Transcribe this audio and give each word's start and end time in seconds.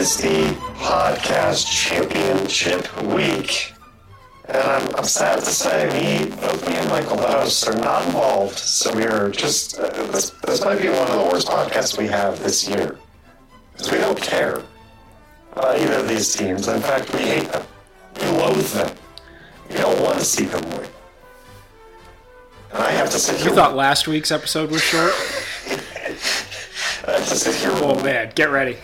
Dynasty 0.00 0.54
Podcast 0.78 1.66
Championship 1.66 3.02
Week. 3.02 3.79
And 4.52 4.58
I'm, 4.58 4.96
I'm 4.96 5.04
sad 5.04 5.38
to 5.38 5.46
say, 5.46 5.86
me, 5.94 6.28
both 6.28 6.68
me 6.68 6.74
and 6.74 6.90
Michael, 6.90 7.16
the 7.18 7.28
hosts, 7.28 7.68
are 7.68 7.78
not 7.78 8.04
involved. 8.06 8.58
So 8.58 8.92
we 8.96 9.04
are 9.04 9.30
just, 9.30 9.78
uh, 9.78 9.88
this, 10.10 10.30
this 10.30 10.64
might 10.64 10.82
be 10.82 10.88
one 10.88 11.08
of 11.08 11.18
the 11.18 11.30
worst 11.32 11.46
podcasts 11.46 11.96
we 11.96 12.08
have 12.08 12.42
this 12.42 12.68
year. 12.68 12.98
Because 13.72 13.92
we 13.92 13.98
don't 13.98 14.20
care 14.20 14.60
about 15.52 15.78
either 15.78 16.00
of 16.00 16.08
these 16.08 16.34
teams. 16.34 16.66
In 16.66 16.80
fact, 16.80 17.14
we 17.14 17.20
hate 17.20 17.52
them. 17.52 17.64
We 18.20 18.26
loathe 18.26 18.72
them. 18.72 18.96
We 19.68 19.76
don't 19.76 20.02
want 20.02 20.18
to 20.18 20.24
see 20.24 20.46
them 20.46 20.68
win. 20.70 20.88
And 22.72 22.82
I 22.82 22.90
have 22.90 23.08
to 23.10 23.20
sit 23.20 23.44
You 23.44 23.54
thought 23.54 23.76
last 23.76 24.08
week's 24.08 24.32
episode 24.32 24.72
was 24.72 24.82
short? 24.82 25.12
I 27.06 27.12
have 27.12 27.28
to 27.28 27.36
sit 27.36 27.54
here. 27.54 27.70
Oh 27.74 28.02
man, 28.02 28.32
get 28.34 28.50
ready. 28.50 28.78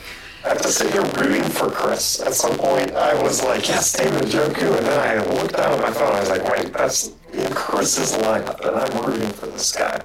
I 0.47 0.51
have 0.51 0.63
to 0.63 0.69
sit 0.69 0.93
here 0.93 1.03
rooting 1.03 1.43
for 1.43 1.69
Chris. 1.69 2.21
At 2.21 2.33
some 2.33 2.57
point, 2.57 2.93
I 2.93 3.21
was 3.21 3.43
like, 3.43 3.69
yes, 3.69 3.93
David 3.93 4.23
Njoku. 4.23 4.79
And 4.79 4.87
then 4.87 5.01
I 5.01 5.25
looked 5.35 5.57
down 5.57 5.73
at 5.73 5.81
my 5.81 5.91
phone. 5.91 6.07
And 6.07 6.17
I 6.17 6.21
was 6.21 6.29
like, 6.29 6.49
wait, 6.49 6.73
that's 6.73 7.11
in 7.33 7.53
Chris's 7.53 8.13
lineup. 8.19 8.65
And 8.65 8.77
I'm 8.77 9.05
rooting 9.05 9.29
for 9.31 9.47
this 9.47 9.73
guy. 9.73 10.01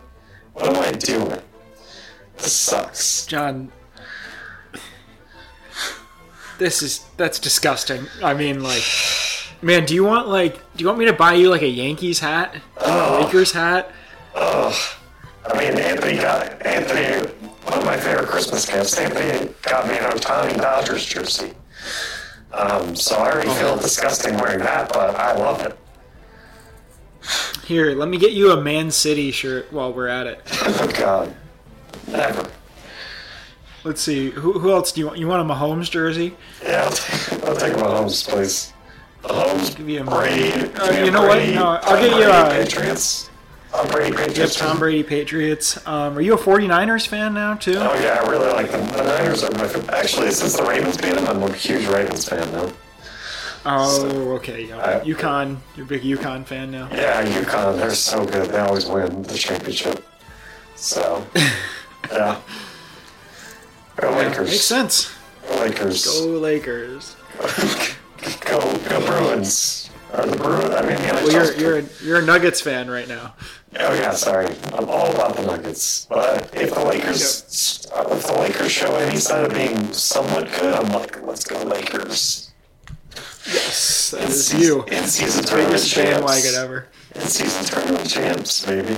What 0.53 0.75
am 0.75 0.81
I 0.81 0.93
doing? 0.93 1.39
This 2.37 2.53
sucks. 2.53 3.27
John, 3.27 3.71
this 6.57 6.81
is 6.81 7.05
that's 7.17 7.37
disgusting. 7.37 8.07
I 8.23 8.33
mean, 8.33 8.63
like, 8.63 8.83
man, 9.61 9.85
do 9.85 9.93
you 9.93 10.03
want 10.03 10.27
like, 10.27 10.55
do 10.76 10.81
you 10.81 10.87
want 10.87 10.98
me 10.98 11.05
to 11.05 11.13
buy 11.13 11.35
you 11.35 11.51
like 11.51 11.61
a 11.61 11.67
Yankees 11.67 12.17
hat, 12.20 12.55
a 12.77 13.21
Lakers 13.21 13.51
hat? 13.51 13.91
Ugh. 14.33 14.73
I 15.45 15.57
mean, 15.59 15.77
Anthony 15.77 16.17
got 16.17 16.65
Anthony. 16.65 17.31
One 17.63 17.79
of 17.79 17.85
my 17.85 17.98
favorite 17.98 18.27
Christmas 18.27 18.65
gifts. 18.65 18.98
Anthony 18.98 19.54
got 19.62 19.87
me 19.87 19.98
an 19.98 20.04
Ohtani 20.05 20.57
Dodgers 20.57 21.05
jersey. 21.05 21.54
Um, 22.54 22.95
so 22.95 23.15
I 23.15 23.31
already 23.31 23.49
feel 23.51 23.77
disgusting 23.77 24.35
wearing 24.37 24.59
that, 24.59 24.91
but 24.91 25.15
I 25.15 25.35
love 25.37 25.62
it. 25.62 25.77
Here, 27.65 27.91
let 27.95 28.09
me 28.09 28.17
get 28.17 28.34
you 28.34 28.51
a 28.51 28.62
Man 28.62 28.91
City 28.91 29.32
shirt 29.32 29.71
while 29.71 29.93
we're 29.93 30.07
at 30.07 30.27
it. 30.27 30.41
Oh 30.51 30.91
God, 30.98 31.34
never. 32.07 32.49
Let's 33.84 34.01
see, 34.01 34.29
who, 34.32 34.59
who 34.59 34.71
else 34.71 34.91
do 34.91 35.01
you 35.01 35.07
want? 35.07 35.20
You 35.20 35.27
want 35.27 35.49
a 35.49 35.54
Mahomes 35.54 35.89
jersey? 35.89 36.35
Yeah, 36.63 36.84
I'll 36.84 36.91
take, 36.91 37.43
I'll 37.45 37.55
take 37.55 37.73
Mahomes, 37.73 38.27
please. 38.27 38.73
Mahomes, 39.23 39.76
Give 39.76 39.87
you 39.89 40.01
a 40.01 40.04
Brady. 40.04 40.51
Uh, 40.76 41.04
you 41.05 41.12
know 41.12 41.21
what? 41.26 41.48
No, 41.49 41.79
I'll 41.84 41.99
get 42.01 42.12
you 42.12 42.26
Brady, 42.27 42.62
a- 42.62 42.65
Patriots. 42.65 43.29
Tom 43.71 43.87
Brady 43.89 44.09
Yep, 44.11 44.17
Patriots. 44.27 44.55
Tom 44.55 44.79
Brady 44.79 45.03
Patriots. 45.03 45.87
Um, 45.87 46.17
are 46.17 46.21
you 46.21 46.33
a 46.33 46.37
49ers 46.37 47.07
fan 47.07 47.33
now 47.33 47.55
too? 47.55 47.75
Oh 47.77 47.93
yeah, 48.01 48.19
I 48.21 48.29
really 48.29 48.49
like 48.51 48.69
them. 48.71 48.85
The 48.89 49.03
Niners 49.03 49.43
are 49.43 49.51
my 49.51 49.67
favorite. 49.67 49.89
Actually, 49.91 50.31
since 50.31 50.57
the 50.57 50.63
Ravens 50.63 50.97
beat 50.97 51.15
them, 51.15 51.25
I'm 51.27 51.41
a 51.43 51.53
huge 51.53 51.87
Ravens 51.87 52.27
fan 52.27 52.51
now. 52.51 52.71
Oh, 53.65 54.31
okay. 54.37 54.65
Yeah. 54.65 54.77
I- 54.79 54.99
UConn, 55.05 55.57
you're 55.75 55.85
a 55.85 55.89
big 55.89 56.01
UConn 56.01 56.45
fan 56.45 56.71
now. 56.71 56.89
Yeah, 56.91 57.23
UConn, 57.23 57.77
they're 57.77 57.91
so 57.93 58.25
good. 58.25 58.49
They 58.49 58.59
always 58.59 58.87
win 58.87 59.21
the 59.23 59.35
championship. 59.35 60.03
So, 60.75 61.25
yeah. 62.11 62.41
Go 63.97 64.09
Lakers. 64.16 64.49
Makes 64.49 64.63
sense. 64.63 65.11
Go 65.47 65.55
Lakers. 65.59 66.05
Go 66.05 66.25
Lakers. 66.39 67.15
Go, 68.41 68.59
go 68.89 69.05
Bruins. 69.05 69.91
Or 70.13 70.25
the 70.25 70.35
Bruins. 70.38 70.72
I 70.75 70.81
mean, 70.81 70.97
the 70.97 71.13
Well, 71.13 71.31
you're 71.31 71.53
you're 71.57 71.77
a, 71.79 71.83
you're 72.03 72.19
a 72.19 72.25
Nuggets 72.25 72.59
fan 72.61 72.89
right 72.89 73.07
now. 73.07 73.33
Oh 73.79 73.94
yeah, 73.94 74.11
sorry. 74.11 74.53
I'm 74.73 74.89
all 74.89 75.09
about 75.13 75.38
the 75.38 75.45
Nuggets. 75.45 76.05
But 76.09 76.53
if 76.53 76.73
the 76.73 76.83
Lakers, 76.83 77.88
uh, 77.95 78.05
if 78.11 78.27
the 78.27 78.33
Lakers 78.33 78.72
show 78.72 78.94
any 78.95 79.17
sign 79.17 79.45
of 79.45 79.53
being 79.53 79.94
somewhat 79.94 80.49
good, 80.59 80.73
I'm 80.73 80.91
like, 80.91 81.22
let's 81.25 81.45
go 81.45 81.61
Lakers. 81.63 82.51
Yes, 83.47 84.11
that 84.11 84.23
In 84.23 84.27
is 84.29 84.47
season- 84.47 84.61
you. 84.61 84.83
In 84.85 85.03
season 85.05 85.44
tournament 85.45 85.72
Biggest 85.73 85.95
bandwagon 85.95 86.41
champs. 86.43 86.57
ever. 86.57 86.88
In 87.16 87.22
season 87.22 87.66
tournament 87.66 88.09
champs, 88.09 88.66
baby. 88.66 88.97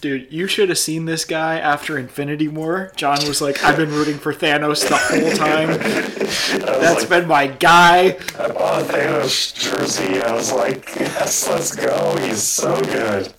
Dude, 0.00 0.32
you 0.32 0.46
should 0.46 0.68
have 0.68 0.78
seen 0.78 1.06
this 1.06 1.24
guy 1.24 1.58
after 1.58 1.98
Infinity 1.98 2.46
War. 2.46 2.92
John 2.94 3.18
was 3.26 3.40
like, 3.40 3.64
I've 3.64 3.76
been 3.76 3.90
rooting 3.90 4.18
for 4.18 4.32
Thanos 4.32 4.88
the 4.88 4.96
whole 4.96 5.36
time. 5.36 5.68
That's 6.80 7.00
like, 7.00 7.08
been 7.08 7.26
my 7.26 7.48
guy. 7.48 8.16
I 8.38 8.48
bought 8.48 8.82
a 8.82 8.84
Thanos 8.84 9.52
jersey. 9.54 10.22
I 10.22 10.32
was 10.32 10.52
like, 10.52 10.88
yes, 10.96 11.48
let's 11.48 11.74
go. 11.74 12.16
He's 12.18 12.42
so 12.42 12.80
good. 12.80 13.32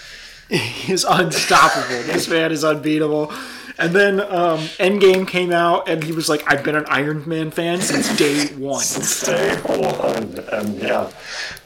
He's 0.50 1.04
unstoppable. 1.04 2.02
This 2.02 2.28
man 2.28 2.50
is 2.50 2.64
unbeatable. 2.64 3.32
And 3.78 3.94
then 3.94 4.20
um, 4.20 4.58
Endgame 4.78 5.26
came 5.28 5.52
out, 5.52 5.88
and 5.88 6.02
he 6.02 6.12
was 6.12 6.28
like, 6.28 6.42
I've 6.52 6.64
been 6.64 6.74
an 6.74 6.84
Iron 6.88 7.26
Man 7.26 7.52
fan 7.52 7.80
since 7.80 8.14
day 8.16 8.46
one. 8.56 8.82
Since 8.82 9.22
day 9.26 9.54
one. 9.58 10.38
And 10.52 10.74
yeah, 10.82 11.10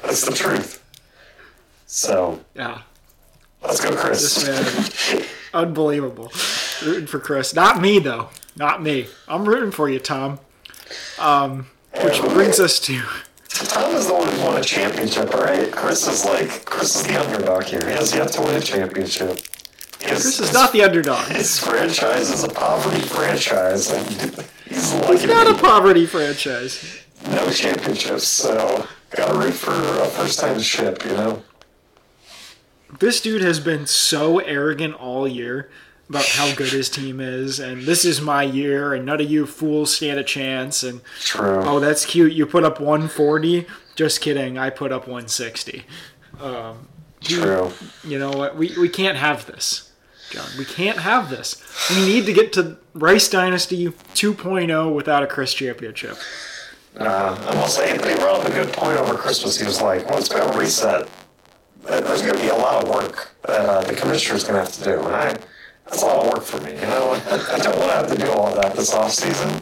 that's 0.02 0.26
the 0.26 0.32
truth. 0.32 0.84
So, 1.86 2.40
Yeah. 2.54 2.82
Let's 3.64 3.80
go, 3.80 3.94
Chris. 3.96 4.44
This 4.44 5.14
man, 5.14 5.26
unbelievable. 5.54 6.32
Rooting 6.84 7.06
for 7.06 7.18
Chris. 7.18 7.54
Not 7.54 7.80
me, 7.80 7.98
though. 7.98 8.28
Not 8.56 8.82
me. 8.82 9.06
I'm 9.28 9.44
rooting 9.48 9.70
for 9.70 9.88
you, 9.88 9.98
Tom. 9.98 10.38
Um, 11.18 11.66
which 12.02 12.20
brings 12.20 12.60
us 12.60 12.78
to. 12.80 13.00
Tom 13.48 13.94
is 13.94 14.06
the 14.08 14.14
one 14.14 14.28
who 14.28 14.42
won 14.44 14.56
a 14.60 14.62
championship, 14.64 15.32
right? 15.32 15.70
Chris 15.72 16.06
is 16.08 16.24
like 16.24 16.64
Chris 16.64 16.96
is 16.96 17.04
the 17.06 17.20
underdog 17.20 17.64
here. 17.64 17.80
He 17.86 17.92
has 17.94 18.14
yet 18.14 18.32
to 18.32 18.42
win 18.42 18.56
a 18.56 18.60
championship. 18.60 19.38
His, 20.00 20.24
This 20.24 20.40
is 20.40 20.52
not 20.52 20.72
the 20.72 20.82
underdog. 20.82 21.26
his 21.28 21.58
franchise 21.58 22.30
is 22.30 22.44
a 22.44 22.48
poverty 22.48 23.00
franchise, 23.00 23.90
and 23.90 24.06
he's 24.66 24.92
lucky 24.94 25.14
It's 25.14 25.24
not 25.26 25.46
a 25.46 25.54
poverty 25.58 26.04
franchise. 26.04 27.00
no 27.30 27.48
championships. 27.50 28.26
So 28.26 28.86
gotta 29.16 29.38
root 29.38 29.54
for 29.54 29.70
a 29.72 30.06
first 30.08 30.40
time 30.40 30.60
ship, 30.60 31.04
you 31.04 31.12
know. 31.12 31.42
This 32.98 33.20
dude 33.20 33.42
has 33.42 33.60
been 33.60 33.86
so 33.86 34.38
arrogant 34.38 34.94
all 34.94 35.26
year 35.26 35.70
about 36.08 36.26
how 36.26 36.54
good 36.54 36.70
his 36.70 36.88
team 36.90 37.18
is, 37.18 37.58
and 37.58 37.82
this 37.82 38.04
is 38.04 38.20
my 38.20 38.42
year, 38.42 38.92
and 38.92 39.06
none 39.06 39.20
of 39.20 39.30
you 39.30 39.46
fools 39.46 39.94
stand 39.96 40.18
a 40.20 40.24
chance. 40.24 40.82
And 40.82 41.00
True. 41.20 41.62
oh, 41.64 41.80
that's 41.80 42.04
cute. 42.04 42.32
You 42.32 42.46
put 42.46 42.62
up 42.64 42.78
140. 42.78 43.66
Just 43.96 44.20
kidding. 44.20 44.58
I 44.58 44.70
put 44.70 44.92
up 44.92 45.02
160. 45.02 45.84
Um, 46.40 46.88
True. 47.20 47.70
you 48.04 48.18
know 48.18 48.30
what? 48.30 48.56
We 48.56 48.76
we 48.78 48.88
can't 48.88 49.16
have 49.16 49.46
this, 49.46 49.92
John. 50.30 50.46
We 50.58 50.64
can't 50.64 50.98
have 50.98 51.30
this. 51.30 51.62
We 51.90 52.04
need 52.04 52.26
to 52.26 52.32
get 52.32 52.52
to 52.54 52.76
Rice 52.92 53.28
Dynasty 53.28 53.86
2.0 53.86 54.94
without 54.94 55.22
a 55.22 55.26
Chris 55.26 55.54
championship. 55.54 56.16
Uh, 56.98 57.36
I 57.48 57.54
will 57.56 57.66
say 57.66 57.90
Anthony 57.90 58.14
brought 58.16 58.40
up 58.40 58.48
a 58.48 58.52
good 58.52 58.72
point 58.72 58.98
over 58.98 59.14
Christmas. 59.14 59.58
He 59.58 59.64
was 59.66 59.80
like, 59.80 60.08
"Well, 60.08 60.18
it's 60.18 60.32
reset. 60.56 61.08
There's 61.86 62.22
going 62.22 62.34
to 62.34 62.40
be 62.40 62.48
a 62.48 62.56
lot 62.56 62.82
of 62.82 62.88
work 62.88 63.30
that 63.42 63.60
uh, 63.60 63.82
the 63.82 63.92
is 64.12 64.44
going 64.44 64.54
to 64.54 64.60
have 64.60 64.72
to 64.72 64.84
do." 64.84 65.00
And 65.00 65.14
I, 65.14 65.36
that's 65.84 66.02
a 66.02 66.06
lot 66.06 66.26
of 66.26 66.32
work 66.32 66.42
for 66.42 66.60
me. 66.60 66.72
You 66.74 66.86
know, 66.86 67.12
I 67.30 67.58
don't 67.58 67.78
want 67.78 67.90
to 67.90 67.96
have 67.96 68.10
to 68.10 68.16
do 68.16 68.30
all 68.30 68.48
of 68.48 68.56
that 68.62 68.74
this 68.74 68.92
off 68.94 69.12
season. 69.12 69.60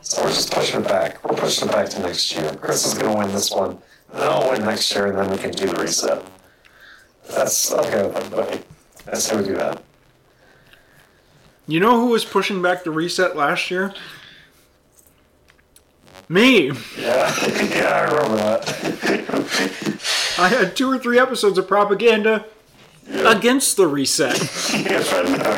So 0.00 0.22
we're 0.22 0.30
just 0.30 0.52
pushing 0.52 0.80
it 0.80 0.88
back. 0.88 1.22
We're 1.28 1.36
pushing 1.36 1.68
it 1.68 1.72
back 1.72 1.88
to 1.90 2.00
next 2.00 2.34
year. 2.34 2.54
Chris 2.60 2.86
is 2.86 2.94
going 2.94 3.12
to 3.12 3.18
win 3.18 3.32
this 3.32 3.50
one. 3.50 3.78
Then 4.12 4.22
I'll 4.22 4.50
win 4.50 4.64
next 4.64 4.94
year, 4.94 5.06
and 5.06 5.18
then 5.18 5.30
we 5.30 5.36
can 5.36 5.50
do 5.50 5.66
the 5.66 5.74
reset. 5.74 6.24
That's 7.30 7.72
okay 7.72 8.06
with 8.06 8.16
everybody. 8.16 8.60
I 9.10 9.16
say 9.16 9.36
we 9.36 9.44
do 9.44 9.54
that. 9.56 9.82
You 11.66 11.80
know 11.80 12.00
who 12.00 12.06
was 12.06 12.24
pushing 12.24 12.62
back 12.62 12.84
the 12.84 12.90
reset 12.90 13.36
last 13.36 13.70
year? 13.70 13.92
Me. 16.30 16.70
Yeah, 16.98 17.34
yeah, 17.46 17.90
I 17.90 18.02
remember 18.04 18.36
that. 18.36 19.94
I 20.38 20.48
had 20.48 20.76
two 20.76 20.90
or 20.90 20.98
three 20.98 21.18
episodes 21.18 21.58
of 21.58 21.66
propaganda 21.66 22.46
against 23.10 23.76
the 23.76 23.86
reset. 23.86 24.38
yeah, 24.72 25.00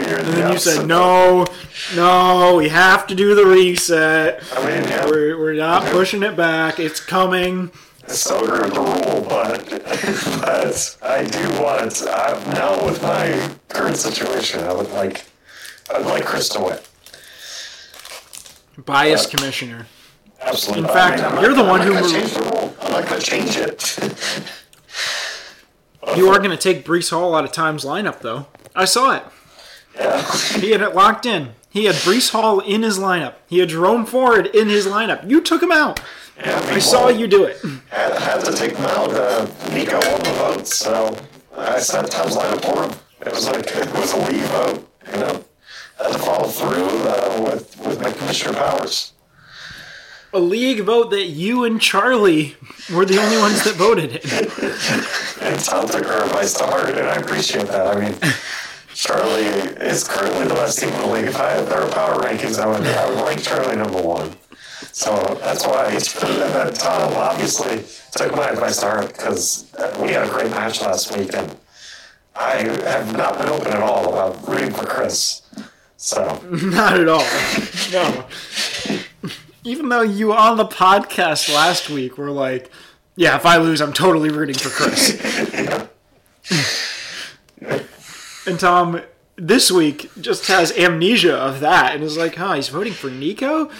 you're 0.08 0.18
And 0.18 0.28
then 0.28 0.52
you 0.52 0.58
said, 0.58 0.86
no, 0.86 1.46
no, 1.94 2.56
we 2.56 2.68
have 2.68 3.06
to 3.08 3.14
do 3.14 3.34
the 3.34 3.44
reset. 3.44 4.42
I 4.54 4.66
mean, 4.66 4.84
yeah. 4.84 5.06
We're, 5.06 5.38
we're 5.38 5.54
not 5.54 5.84
pushing 5.86 6.22
it 6.22 6.36
back. 6.36 6.78
It's 6.78 7.00
coming. 7.00 7.70
I 8.08 8.12
still 8.12 8.44
agree 8.44 8.60
with 8.60 8.74
the 8.74 8.80
rule, 8.80 9.26
but, 9.28 9.68
but 10.40 10.98
I 11.02 11.24
do 11.24 11.62
want 11.62 12.02
I, 12.08 12.52
now 12.54 12.84
with 12.84 13.02
my 13.02 13.50
current 13.68 13.96
situation, 13.96 14.64
I 14.64 14.72
would 14.72 14.90
like 14.90 15.24
I'd 15.94 16.06
like 16.06 16.24
Chris 16.24 16.48
to 16.50 16.60
win. 16.60 16.78
Biased 18.84 19.30
commissioner. 19.30 19.86
Absolutely. 20.40 20.88
In 20.88 20.94
fact, 20.94 21.22
I'm 21.22 21.42
you're 21.42 21.54
the 21.54 21.64
one 21.64 21.82
I'm 21.82 21.88
who 21.88 21.94
not 21.94 22.10
change 22.10 22.32
the 22.32 22.40
rule. 22.40 22.74
I'm 22.80 22.92
not 22.92 23.08
going 23.08 23.20
to 23.20 23.26
change 23.26 23.56
it. 23.56 23.98
You 26.16 26.28
are 26.28 26.38
going 26.38 26.50
to 26.50 26.56
take 26.56 26.84
Breece 26.84 27.10
Hall 27.10 27.34
out 27.34 27.44
of 27.44 27.52
Time's 27.52 27.84
lineup, 27.84 28.20
though. 28.20 28.46
I 28.74 28.84
saw 28.84 29.16
it. 29.16 29.22
yeah. 29.94 30.22
He 30.58 30.70
had 30.70 30.80
it 30.80 30.94
locked 30.94 31.26
in. 31.26 31.50
He 31.68 31.84
had 31.84 31.94
Breece 31.96 32.30
Hall 32.30 32.60
in 32.60 32.82
his 32.82 32.98
lineup. 32.98 33.34
He 33.46 33.58
had 33.58 33.68
Jerome 33.68 34.06
Ford 34.06 34.46
in 34.46 34.68
his 34.68 34.86
lineup. 34.86 35.28
You 35.28 35.40
took 35.40 35.62
him 35.62 35.70
out. 35.70 36.00
Yeah, 36.38 36.58
I 36.70 36.78
saw 36.78 37.08
you 37.08 37.26
do 37.26 37.44
it. 37.44 37.58
Had, 37.90 38.18
had 38.18 38.44
to 38.46 38.52
take 38.52 38.72
him 38.72 38.86
out. 38.86 39.10
Uh, 39.12 39.46
Nico 39.72 39.92
won 40.10 40.22
the 40.22 40.30
vote, 40.38 40.66
so 40.66 41.16
I 41.56 41.78
sent 41.78 42.10
Tom's 42.10 42.34
lineup 42.34 42.62
for 42.62 42.82
him. 42.84 42.98
It 43.20 43.30
was 43.32 43.46
like 43.46 43.66
it 43.66 43.92
was 43.92 44.14
a 44.14 44.18
leave 44.32 44.42
vote, 44.46 44.88
you 45.12 45.18
know. 45.20 45.44
I 46.00 46.04
Had 46.04 46.12
to 46.14 46.18
follow 46.18 46.48
through 46.48 46.86
uh, 46.86 47.42
with 47.44 47.78
with 47.86 48.00
my 48.00 48.10
commissioner 48.10 48.54
powers. 48.54 49.12
A 50.32 50.38
league 50.38 50.80
vote 50.84 51.10
that 51.10 51.26
you 51.26 51.64
and 51.64 51.80
Charlie 51.80 52.54
were 52.92 53.04
the 53.04 53.18
only 53.18 53.36
ones 53.38 53.64
that 53.64 53.74
voted 53.74 54.20
it. 54.22 54.24
And 55.42 55.58
Tom 55.60 55.88
took 55.88 56.06
our 56.06 56.24
advice 56.24 56.54
to 56.54 56.64
heart, 56.64 56.90
and 56.90 57.08
I 57.08 57.16
appreciate 57.16 57.66
that. 57.66 57.96
I 57.96 58.00
mean, 58.00 58.14
Charlie 58.94 59.42
is 59.42 60.06
currently 60.06 60.46
the 60.46 60.54
best 60.54 60.78
team 60.78 60.90
in 60.90 61.00
the 61.00 61.06
league. 61.08 61.24
If 61.24 61.36
I 61.40 61.50
had 61.50 61.66
their 61.66 61.88
power 61.90 62.22
rankings, 62.22 62.60
I 62.60 62.66
would, 62.66 62.86
I 62.86 63.10
would 63.10 63.24
rank 63.26 63.42
Charlie 63.42 63.74
number 63.76 64.00
one. 64.00 64.32
So 64.92 65.16
that's 65.40 65.66
why 65.66 65.90
he's 65.90 66.12
that 66.14 66.74
Tom 66.76 67.12
obviously 67.14 67.82
took 68.12 68.34
my 68.36 68.50
advice 68.50 68.78
to 68.80 68.86
heart 68.86 69.08
because 69.08 69.72
we 70.00 70.12
had 70.12 70.28
a 70.28 70.30
great 70.30 70.50
match 70.50 70.80
last 70.80 71.16
week, 71.16 71.34
and 71.34 71.56
I 72.36 72.56
have 72.88 73.16
not 73.16 73.38
been 73.38 73.48
open 73.48 73.72
at 73.72 73.82
all 73.82 74.12
about 74.12 74.46
rooting 74.48 74.72
for 74.72 74.86
Chris. 74.86 75.42
So 75.96 76.40
Not 76.50 76.98
at 77.00 77.08
all. 77.08 77.26
No. 77.92 78.26
Even 79.64 79.88
though 79.88 80.02
you 80.02 80.32
on 80.32 80.56
the 80.56 80.64
podcast 80.64 81.52
last 81.52 81.90
week 81.90 82.16
were 82.16 82.30
like, 82.30 82.70
yeah, 83.16 83.36
if 83.36 83.44
I 83.44 83.58
lose, 83.58 83.80
I'm 83.80 83.92
totally 83.92 84.30
rooting 84.30 84.56
for 84.56 84.70
Chris. 84.70 85.20
and 88.46 88.58
Tom 88.58 89.02
this 89.36 89.70
week 89.70 90.10
just 90.20 90.46
has 90.48 90.76
amnesia 90.76 91.34
of 91.34 91.60
that 91.60 91.94
and 91.94 92.04
is 92.04 92.16
like, 92.16 92.36
huh, 92.36 92.54
he's 92.54 92.68
voting 92.68 92.92
for 92.92 93.10
Nico? 93.10 93.70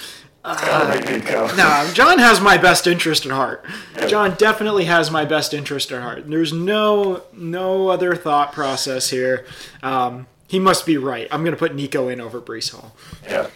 go. 1.20 1.54
No, 1.54 1.90
John 1.92 2.18
has 2.18 2.40
my 2.40 2.56
best 2.56 2.86
interest 2.86 3.26
at 3.26 3.32
heart. 3.32 3.64
John 4.08 4.34
definitely 4.36 4.86
has 4.86 5.10
my 5.10 5.26
best 5.26 5.52
interest 5.52 5.92
at 5.92 6.00
heart. 6.00 6.28
There's 6.30 6.52
no 6.52 7.24
no 7.34 7.88
other 7.88 8.14
thought 8.14 8.52
process 8.52 9.10
here. 9.10 9.44
Um, 9.82 10.26
he 10.48 10.58
must 10.58 10.86
be 10.86 10.96
right. 10.96 11.28
I'm 11.30 11.42
going 11.42 11.54
to 11.54 11.58
put 11.58 11.74
Nico 11.74 12.08
in 12.08 12.20
over 12.20 12.40
Breece 12.40 12.72
Hall. 12.72 12.96
Yeah. 13.28 13.48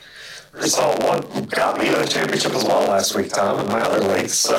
Result 0.54 1.02
one 1.02 1.44
got 1.46 1.78
me 1.78 1.86
to 1.90 1.96
the 1.96 2.06
championship 2.06 2.52
as 2.54 2.64
well 2.64 2.82
last 2.88 3.14
week, 3.16 3.30
Tom, 3.30 3.60
in 3.60 3.66
my 3.66 3.80
other 3.80 4.00
league. 4.16 4.28
So 4.30 4.56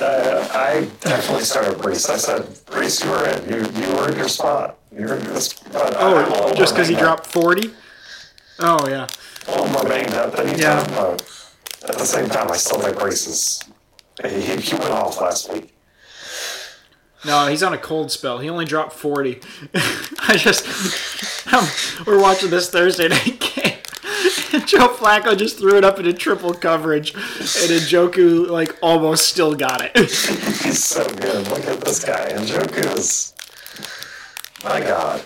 uh, 0.00 0.48
I 0.52 0.88
definitely 1.00 1.44
started 1.44 1.78
Breece. 1.78 2.10
I 2.10 2.16
said, 2.16 2.42
Breece, 2.66 3.04
you 3.04 3.10
were 3.10 3.24
in. 3.28 3.48
You, 3.48 3.80
you 3.80 3.96
were 3.96 4.10
in 4.10 4.16
your 4.18 4.28
spot. 4.28 4.78
You're 4.92 5.14
in 5.16 5.24
this 5.26 5.46
spot. 5.46 5.94
I'm 5.96 6.26
Oh, 6.32 6.54
just 6.54 6.74
because 6.74 6.88
he 6.88 6.96
dropped 6.96 7.26
40? 7.26 7.70
Oh, 8.60 8.88
yeah. 8.88 9.06
A 9.46 9.50
little 9.50 9.68
more 9.68 9.84
banged 9.84 10.14
up 10.14 10.34
than 10.34 10.48
you 10.48 10.56
Yeah. 10.56 10.82
Tom, 10.84 10.94
but 10.94 11.90
at 11.90 11.98
the 11.98 12.04
same 12.04 12.28
time, 12.28 12.50
I 12.50 12.56
still 12.56 12.80
think 12.80 12.96
Breece 12.96 13.28
is. 13.28 13.62
He, 14.24 14.56
he 14.56 14.74
went 14.76 14.90
off 14.90 15.20
last 15.20 15.52
week. 15.52 15.70
No, 17.24 17.46
he's 17.46 17.62
on 17.62 17.72
a 17.72 17.78
cold 17.78 18.10
spell. 18.12 18.38
He 18.38 18.50
only 18.50 18.64
dropped 18.64 18.92
40. 18.92 19.40
I 19.74 20.36
just. 20.36 21.46
um, 21.54 21.66
we're 22.06 22.20
watching 22.20 22.50
this 22.50 22.68
Thursday 22.70 23.08
night 23.08 23.40
Joe 24.74 24.88
Flacco 24.88 25.36
just 25.36 25.58
threw 25.58 25.76
it 25.76 25.84
up 25.84 25.98
into 25.98 26.12
triple 26.12 26.52
coverage, 26.52 27.14
and 27.14 27.22
Njoku, 27.22 28.48
like, 28.48 28.76
almost 28.82 29.26
still 29.26 29.54
got 29.54 29.80
it. 29.82 29.96
He's 29.96 30.82
so 30.84 31.06
good. 31.08 31.46
Look 31.48 31.64
at 31.66 31.80
this 31.80 32.04
guy. 32.04 32.28
And 32.28 32.46
Njoku 32.46 32.96
is. 32.96 33.34
My 34.64 34.80
God. 34.80 35.22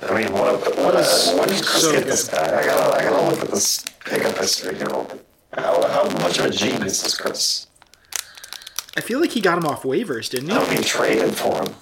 I 0.00 0.14
mean, 0.14 0.32
what 0.32 0.54
a, 0.54 0.82
what 0.82 0.94
a, 0.94 1.36
when 1.36 1.48
did 1.48 1.64
Chris 1.64 1.82
So 1.82 1.92
get 1.92 2.04
this 2.04 2.28
guy? 2.28 2.46
I 2.46 2.64
gotta, 2.64 2.96
I 2.96 3.02
gotta 3.04 3.30
look 3.30 3.40
at 3.40 3.50
this 3.50 3.84
pickup 4.04 4.36
history. 4.38 4.78
You 4.78 4.84
know, 4.86 5.06
how, 5.56 5.86
how 5.88 6.10
much 6.20 6.38
of 6.38 6.46
a 6.46 6.50
genius 6.50 7.04
is 7.04 7.14
Chris? 7.14 7.66
I 8.96 9.00
feel 9.00 9.20
like 9.20 9.30
he 9.30 9.40
got 9.40 9.58
him 9.58 9.66
off 9.66 9.82
waivers, 9.82 10.30
didn't 10.30 10.50
he? 10.50 10.76
he 10.76 10.82
traded 10.82 11.34
for 11.34 11.62
him? 11.62 11.74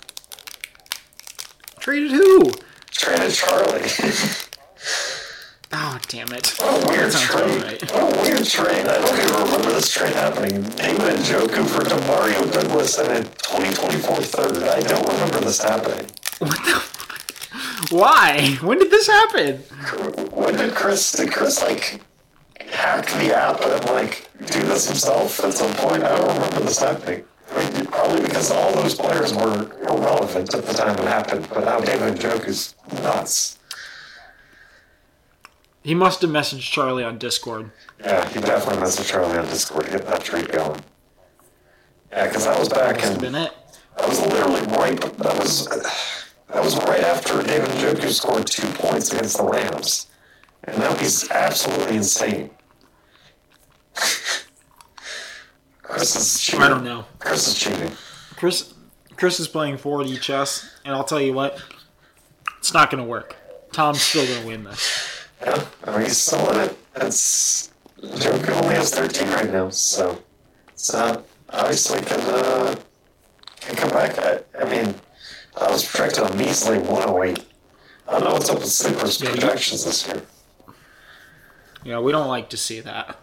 Traded 1.79 2.11
who? 2.11 2.53
Traded 2.91 3.33
Charlie. 3.33 3.89
Oh, 5.73 5.99
damn 6.09 6.33
it. 6.33 6.49
What 6.59 6.85
a 6.85 6.89
weird 6.89 7.15
about 7.15 7.63
right. 7.63 7.93
What 7.93 8.19
a 8.19 8.23
weird 8.23 8.45
trade. 8.45 8.87
I 8.89 8.99
don't 9.01 9.19
even 9.19 9.45
remember 9.45 9.73
this 9.73 9.89
trade 9.91 10.15
happening. 10.15 10.63
David 10.63 11.17
Njoku 11.21 11.65
for 11.69 11.85
Demario 11.85 12.53
Douglas 12.53 12.99
and 12.99 13.09
a 13.09 13.23
2024 13.23 14.17
third. 14.17 14.63
I 14.65 14.81
don't 14.81 15.07
remember 15.07 15.39
this 15.41 15.63
happening. 15.63 16.07
What 16.39 16.57
the 16.65 16.81
fuck? 16.81 17.93
Why? 17.93 18.59
When 18.63 18.79
did 18.79 18.91
this 18.91 19.07
happen? 19.07 19.59
When 20.33 20.57
did 20.57 20.75
Chris, 20.75 21.13
did 21.13 21.33
Chris 21.33 21.63
like 21.63 22.01
hack 22.59 23.07
the 23.07 23.37
app 23.37 23.61
and 23.63 23.85
like 23.91 24.29
do 24.47 24.61
this 24.63 24.89
himself 24.89 25.39
at 25.45 25.55
some 25.55 25.73
point? 25.75 26.03
I 26.03 26.17
don't 26.17 26.35
remember 26.35 26.61
this 26.61 26.81
happening. 26.81 27.23
I 27.53 27.71
mean, 27.71 27.87
probably 27.87 28.23
because 28.23 28.51
all 28.51 28.73
those 28.75 28.95
players 28.97 29.33
were 29.35 29.71
irrelevant 29.83 30.53
at 30.53 30.67
the 30.67 30.73
time 30.73 30.97
it 30.99 31.05
happened, 31.05 31.49
but 31.49 31.65
now 31.65 31.79
David 31.81 32.17
Njoku's 32.19 32.75
nuts. 33.03 33.59
He 35.83 35.95
must 35.95 36.21
have 36.23 36.31
messaged 36.31 36.71
Charlie 36.71 37.05
on 37.05 37.17
Discord. 37.19 37.71
Yeah, 38.01 38.29
he 38.29 38.41
definitely 38.41 38.83
messaged 38.83 39.09
Charlie 39.11 39.39
on 39.39 39.47
Discord 39.47 39.87
to 39.87 39.91
get 39.93 40.07
that 40.07 40.23
trade 40.23 40.51
going. 40.53 40.81
Yeah, 42.11 42.27
because 42.27 42.45
that 42.45 42.59
was 42.59 42.69
back 42.69 42.97
Must 42.97 43.07
have 43.07 43.15
in 43.15 43.21
been 43.21 43.35
it. 43.35 43.53
That 43.97 44.09
was 44.09 44.21
literally 44.21 44.61
right. 44.77 45.01
That 45.19 45.39
was 45.39 45.67
that 46.49 46.63
was 46.63 46.77
right 46.85 47.01
after 47.03 47.43
David 47.43 47.69
Njoku 47.71 48.11
scored 48.11 48.47
two 48.47 48.67
points 48.73 49.13
against 49.13 49.39
the 49.39 49.45
Rams, 49.45 50.09
and 50.65 50.79
now 50.79 50.95
he's 50.97 51.31
absolutely 51.31 51.97
insane. 51.97 52.51
Chris 55.83 56.17
is 56.17 56.41
cheating. 56.41 56.63
I 56.63 56.69
don't 56.69 56.85
know. 56.85 57.05
Chris 57.19 57.49
is 57.49 57.59
cheating. 57.59 57.93
Chris 58.37 58.75
Chris 59.17 59.39
is 59.41 59.49
playing 59.49 59.77
4D 59.77 60.21
chess, 60.21 60.69
and 60.85 60.95
I'll 60.95 61.05
tell 61.05 61.21
you 61.21 61.33
what, 61.33 61.63
it's 62.59 62.73
not 62.73 62.91
going 62.91 63.03
to 63.03 63.09
work. 63.09 63.37
Tom's 63.73 64.01
still 64.01 64.27
going 64.27 64.41
to 64.41 64.47
win 64.47 64.65
this. 64.65 65.20
Yeah, 65.45 65.65
I 65.85 65.91
mean, 65.97 66.07
he's 66.07 66.19
still 66.19 66.51
in 66.53 66.61
it. 66.69 66.79
It's 66.97 67.71
Njoku 68.03 68.51
only 68.63 68.75
has 68.75 68.93
13 68.95 69.29
right 69.29 69.51
now, 69.53 69.71
so 69.71 70.21
it's 70.71 70.93
not 70.93 71.25
obviously 71.51 72.01
can 72.03 72.21
uh, 72.21 72.77
can 73.61 73.77
come 73.77 73.91
back. 73.91 74.19
I, 74.19 74.41
I 74.61 74.65
mean, 74.65 74.95
I 75.61 75.71
was 75.71 75.85
projected 75.85 76.25
a 76.25 76.35
measly 76.35 76.79
108. 76.79 77.45
I 78.09 78.13
don't 78.13 78.25
know 78.25 78.33
what's 78.33 78.51
up 78.51 78.59
with 78.59 78.69
Sleeper's 78.69 79.21
Yeah, 79.21 79.31
projections 79.31 79.85
this 79.85 80.07
year. 80.07 80.23
Yeah, 81.85 82.01
we 82.01 82.13
don't 82.13 82.29
like 82.29 82.51
to 82.51 82.57
see 82.57 82.81
that. 82.81 83.17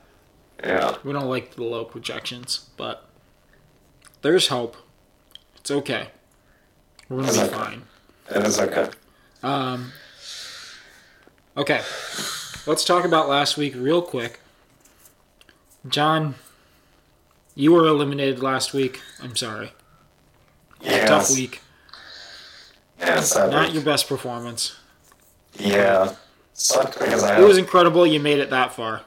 Yeah. 0.63 0.95
We 1.03 1.13
don't 1.13 1.29
like 1.29 1.55
the 1.55 1.63
low 1.63 1.85
projections, 1.85 2.69
but 2.77 3.05
there's 4.21 4.47
hope. 4.47 4.75
It's 5.57 5.69
okay. 5.69 6.07
We're 7.09 7.17
going 7.17 7.27
to 7.29 7.33
be 7.33 7.39
Okay. 7.41 7.53
fine. 7.55 7.81
It 8.31 8.43
is 8.45 8.59
okay. 8.59 8.89
Um, 9.43 9.91
okay, 11.57 11.81
let's 12.65 12.83
talk 12.83 13.03
about 13.05 13.27
last 13.27 13.57
week 13.57 13.73
real 13.75 14.01
quick. 14.01 14.39
John, 15.87 16.35
you 17.55 17.71
were 17.71 17.87
eliminated 17.87 18.41
last 18.41 18.73
week. 18.73 19.01
I'm 19.21 19.35
sorry. 19.35 19.73
Yeah. 20.81 21.05
Tough 21.07 21.31
week. 21.31 21.61
Yeah, 22.99 23.19
it's 23.19 23.35
Not 23.35 23.65
week. 23.65 23.73
your 23.73 23.83
best 23.83 24.07
performance. 24.07 24.75
Yeah. 25.59 26.13
Sucked 26.53 26.99
because 26.99 27.23
I, 27.23 27.39
It 27.39 27.47
was 27.47 27.57
incredible 27.57 28.05
you 28.05 28.19
made 28.19 28.39
it 28.39 28.49
that 28.49 28.73
far. 28.73 29.01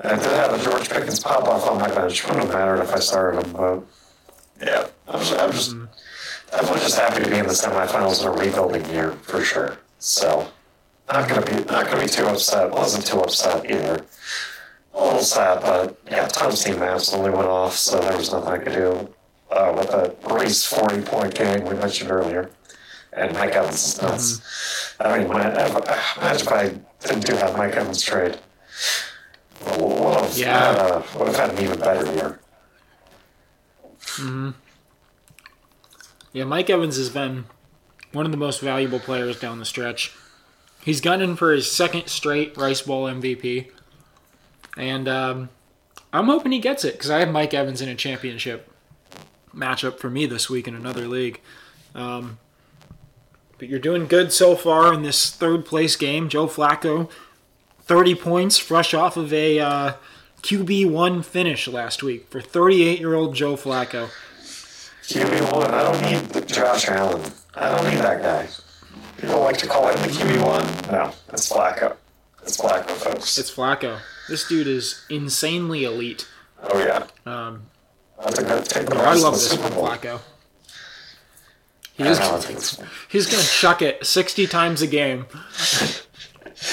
I 0.00 0.10
did 0.16 0.22
have 0.22 0.60
a 0.60 0.64
George 0.64 0.88
Pickens 0.88 1.20
pop 1.20 1.44
off 1.44 1.68
on 1.68 1.78
my 1.78 1.88
bench. 1.88 2.24
Wouldn't 2.24 2.44
have 2.44 2.52
mattered 2.52 2.82
if 2.82 2.92
I 2.92 2.98
started 2.98 3.44
him, 3.44 3.52
but 3.52 3.82
yeah. 4.60 4.86
I'm 5.08 5.20
just, 5.20 5.38
I'm 5.38 5.52
just, 5.52 5.70
mm-hmm. 5.72 6.66
I'm 6.66 6.78
just 6.78 6.98
happy 6.98 7.22
to 7.22 7.30
be 7.30 7.38
in 7.38 7.46
the 7.46 7.52
semifinals 7.52 8.22
in 8.22 8.28
a 8.28 8.30
rebuilding 8.30 8.88
year 8.90 9.12
for 9.22 9.42
sure. 9.42 9.78
So, 9.98 10.48
not 11.12 11.28
gonna 11.28 11.44
be, 11.46 11.52
not 11.64 11.86
gonna 11.86 12.02
be 12.02 12.08
too 12.08 12.26
upset. 12.26 12.70
Wasn't 12.70 13.06
too 13.06 13.20
upset 13.20 13.64
either. 13.70 14.04
A 14.94 15.04
little 15.04 15.20
sad, 15.20 15.60
but 15.60 15.98
yeah, 16.10 16.26
Tom's 16.28 16.62
team 16.64 16.82
absolutely 16.82 17.30
went 17.30 17.48
off, 17.48 17.74
so 17.74 17.98
there 18.00 18.16
was 18.16 18.32
nothing 18.32 18.48
I 18.52 18.58
could 18.58 18.72
do 18.72 19.14
uh, 19.50 19.72
with 19.76 19.90
the 19.90 20.14
race 20.34 20.64
40 20.64 21.02
point 21.02 21.34
game 21.34 21.64
we 21.64 21.74
mentioned 21.74 22.10
earlier. 22.10 22.50
And 23.12 23.32
Mike 23.34 23.52
Evans 23.52 23.74
is 23.96 24.02
nuts. 24.02 24.94
I 24.98 25.18
mean, 25.18 25.28
man, 25.28 25.52
imagine 25.52 26.46
if 26.46 26.48
I 26.52 26.68
didn't 27.00 27.26
do 27.26 27.34
that 27.34 27.56
Mike 27.56 27.74
Evans 27.74 28.02
trade. 28.02 28.38
Would 29.78 30.20
have, 30.20 30.36
Yeah. 30.36 30.70
uh, 30.70 31.02
would 31.18 31.28
have 31.28 31.36
had 31.36 31.50
an 31.50 31.64
even 31.64 31.78
better 31.78 32.12
year. 32.12 32.40
hmm 34.16 34.50
Yeah, 36.32 36.44
Mike 36.44 36.68
Evans 36.70 36.96
has 36.96 37.08
been 37.10 37.44
one 38.12 38.26
of 38.26 38.32
the 38.32 38.36
most 38.38 38.60
valuable 38.60 38.98
players 39.00 39.38
down 39.38 39.58
the 39.60 39.64
stretch. 39.64 40.12
He's 40.84 41.00
gunning 41.00 41.34
for 41.34 41.52
his 41.52 41.70
second 41.70 42.08
straight 42.08 42.56
Rice 42.58 42.82
Bowl 42.82 43.04
MVP. 43.06 43.70
And 44.76 45.08
um, 45.08 45.48
I'm 46.12 46.26
hoping 46.26 46.52
he 46.52 46.58
gets 46.58 46.84
it 46.84 46.92
because 46.92 47.10
I 47.10 47.20
have 47.20 47.30
Mike 47.30 47.54
Evans 47.54 47.80
in 47.80 47.88
a 47.88 47.94
championship 47.94 48.70
matchup 49.54 49.98
for 49.98 50.10
me 50.10 50.26
this 50.26 50.50
week 50.50 50.68
in 50.68 50.74
another 50.74 51.08
league. 51.08 51.40
Um, 51.94 52.38
but 53.56 53.68
you're 53.68 53.78
doing 53.78 54.06
good 54.06 54.30
so 54.30 54.56
far 54.56 54.92
in 54.92 55.02
this 55.02 55.30
third 55.30 55.64
place 55.64 55.96
game. 55.96 56.28
Joe 56.28 56.48
Flacco 56.48 57.08
30 57.82 58.14
points 58.16 58.58
fresh 58.58 58.92
off 58.92 59.16
of 59.16 59.32
a 59.32 59.60
uh, 59.60 59.92
QB1 60.42 61.24
finish 61.24 61.66
last 61.66 62.02
week 62.02 62.28
for 62.28 62.42
38 62.42 62.98
year 62.98 63.14
old 63.14 63.34
Joe 63.34 63.56
Flacco. 63.56 64.10
QB1, 65.04 65.70
I 65.70 65.82
don't 65.82 66.34
need 66.34 66.46
Josh 66.46 66.88
Allen. 66.88 67.22
I 67.54 67.70
don't 67.70 67.90
need 67.90 68.00
that 68.00 68.20
guy. 68.20 68.48
People 69.24 69.40
like 69.40 69.56
to 69.58 69.66
call 69.66 69.88
him 69.88 69.96
the 70.02 70.08
QB1. 70.08 70.92
No, 70.92 71.10
it's 71.32 71.50
Flacco. 71.50 71.96
It's 72.42 72.58
Flacco, 72.60 72.90
folks. 72.90 73.38
It's 73.38 73.50
Flacco. 73.50 73.98
This 74.28 74.46
dude 74.46 74.66
is 74.66 75.04
insanely 75.08 75.84
elite. 75.84 76.28
oh, 76.62 76.78
yeah. 76.78 77.06
Um, 77.24 77.62
I 78.22 78.30
think 78.30 78.48
I'd 78.48 78.64
take 78.66 78.86
the 78.86 78.96
I 78.96 79.04
rest 79.12 79.22
love 79.22 79.32
this 79.34 79.50
Super 79.50 79.68
from 79.68 79.72
Flacco. 79.78 80.20
He 81.94 82.02
is, 82.04 82.18
know, 82.18 82.34
I 82.34 82.40
think 82.40 82.58
it's- 82.58 82.78
he's 83.08 83.26
going 83.26 83.42
to 83.42 83.48
chuck 83.48 83.80
it 83.80 84.04
60 84.04 84.46
times 84.46 84.82
a 84.82 84.86
game. 84.86 85.24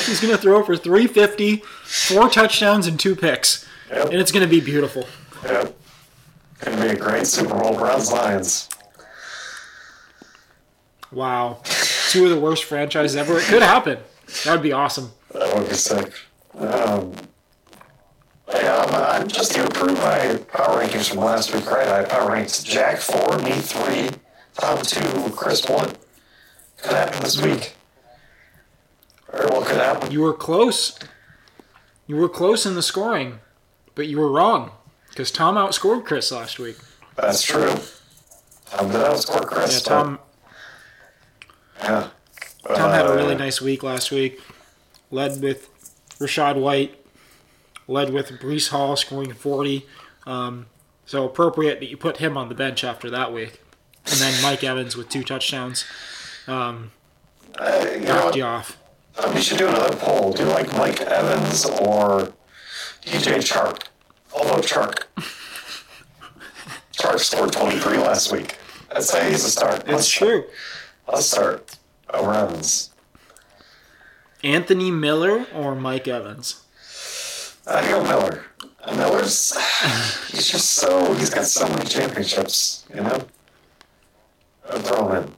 He's 0.05 0.19
going 0.19 0.33
to 0.35 0.37
throw 0.37 0.61
for 0.63 0.75
350, 0.75 1.57
four 1.83 2.27
touchdowns, 2.29 2.85
and 2.85 2.99
two 2.99 3.15
picks. 3.15 3.65
Yep. 3.89 4.05
And 4.07 4.15
it's 4.15 4.31
going 4.31 4.43
to 4.43 4.49
be 4.49 4.59
beautiful. 4.61 5.07
Yep. 5.43 5.77
Gonna 6.59 6.81
be 6.81 6.87
a 6.89 6.95
great 6.95 7.25
Super 7.25 7.57
Bowl, 7.57 7.75
Browns 7.75 8.11
Lions. 8.11 8.69
Wow. 11.11 11.61
Two 12.11 12.25
of 12.25 12.29
the 12.29 12.41
worst 12.41 12.65
franchises 12.65 13.15
ever. 13.15 13.37
It 13.37 13.43
could 13.45 13.61
happen. 13.61 13.97
That 14.43 14.51
would 14.51 14.61
be 14.61 14.73
awesome. 14.73 15.11
That 15.33 15.55
would 15.55 15.69
be 15.69 15.75
sick. 15.75 16.11
Um, 16.57 17.13
yeah, 18.53 18.85
I'm, 18.85 19.21
I'm 19.21 19.27
just 19.29 19.53
to 19.53 19.65
approve 19.65 19.97
my 19.99 20.35
power 20.49 20.83
rankings 20.83 21.07
from 21.07 21.19
last 21.19 21.53
week, 21.53 21.71
right? 21.71 21.87
I 21.87 22.03
power 22.03 22.29
ranked 22.29 22.65
Jack 22.65 22.97
4, 22.99 23.37
me 23.37 23.53
3, 23.53 24.09
Tom 24.55 24.81
2, 24.81 25.29
Chris 25.33 25.65
1. 25.69 25.95
Could 26.81 26.91
happen 26.91 27.21
this 27.21 27.41
week. 27.41 27.75
Or 29.31 29.47
what 29.47 29.65
could 29.65 29.77
happen? 29.77 30.11
You 30.11 30.19
were 30.19 30.33
close. 30.33 30.99
You 32.07 32.17
were 32.17 32.27
close 32.27 32.65
in 32.65 32.75
the 32.75 32.81
scoring, 32.81 33.39
but 33.95 34.07
you 34.07 34.19
were 34.19 34.29
wrong 34.29 34.71
because 35.07 35.31
Tom 35.31 35.55
outscored 35.55 36.03
Chris 36.03 36.29
last 36.29 36.59
week. 36.59 36.75
That's 37.15 37.41
true. 37.41 37.73
Tom 38.65 38.87
did 38.91 38.99
outscore 38.99 39.45
Chris. 39.45 39.81
Yeah, 39.81 39.87
Tom. 39.87 40.19
Yeah. 41.81 42.07
Tom 42.75 42.91
had 42.91 43.05
a 43.05 43.13
really 43.13 43.35
Uh, 43.35 43.39
nice 43.39 43.61
week 43.61 43.83
last 43.83 44.11
week. 44.11 44.39
Led 45.09 45.41
with 45.41 45.69
Rachaad 46.19 46.55
White. 46.59 46.95
Led 47.87 48.13
with 48.13 48.29
Breece 48.39 48.69
Hall 48.69 48.95
scoring 48.95 49.33
40. 49.33 49.85
Um, 50.25 50.67
so 51.05 51.25
appropriate 51.25 51.79
that 51.79 51.89
you 51.89 51.97
put 51.97 52.17
him 52.17 52.37
on 52.37 52.47
the 52.49 52.55
bench 52.55 52.83
after 52.83 53.09
that 53.09 53.33
week. 53.33 53.61
And 54.05 54.15
then 54.19 54.41
Mike 54.41 54.63
Evans 54.63 54.95
with 54.95 55.09
two 55.09 55.23
touchdowns 55.23 55.85
um, 56.47 56.91
Uh, 57.59 57.85
you 57.93 57.99
knocked 58.01 58.35
you 58.35 58.43
off. 58.43 58.77
Uh, 59.17 59.31
we 59.35 59.41
should 59.41 59.57
do 59.57 59.67
another 59.67 59.95
poll. 59.97 60.31
Do 60.31 60.43
you 60.43 60.49
like 60.49 60.71
Mike 60.77 61.01
Evans 61.01 61.65
or 61.65 62.31
DJ 63.05 63.37
Chark? 63.41 63.83
Vote 64.31 64.63
Chark. 64.65 65.03
Chark 66.93 67.19
scored 67.19 67.51
23 67.51 67.97
last 67.97 68.31
week. 68.31 68.57
I'd 68.95 69.03
say 69.03 69.29
he's 69.29 69.43
a 69.45 69.49
start. 69.49 69.83
It's 69.87 70.07
true. 70.09 70.45
Start 71.19 71.77
over 72.13 72.33
Anthony 74.43 74.91
Miller 74.91 75.45
or 75.53 75.75
Mike 75.75 76.07
Evans? 76.07 76.63
I 77.67 77.87
go 77.87 78.03
Miller. 78.03 78.45
Uh, 78.83 78.95
Miller's, 78.95 79.55
he's 80.31 80.49
just 80.49 80.73
so, 80.73 81.13
he's 81.13 81.29
got 81.29 81.45
so 81.45 81.67
many 81.69 81.85
championships, 81.85 82.85
you 82.89 83.01
know? 83.01 83.27
I'd 84.71 84.81
throw 84.83 85.09
him 85.09 85.23
in. 85.23 85.31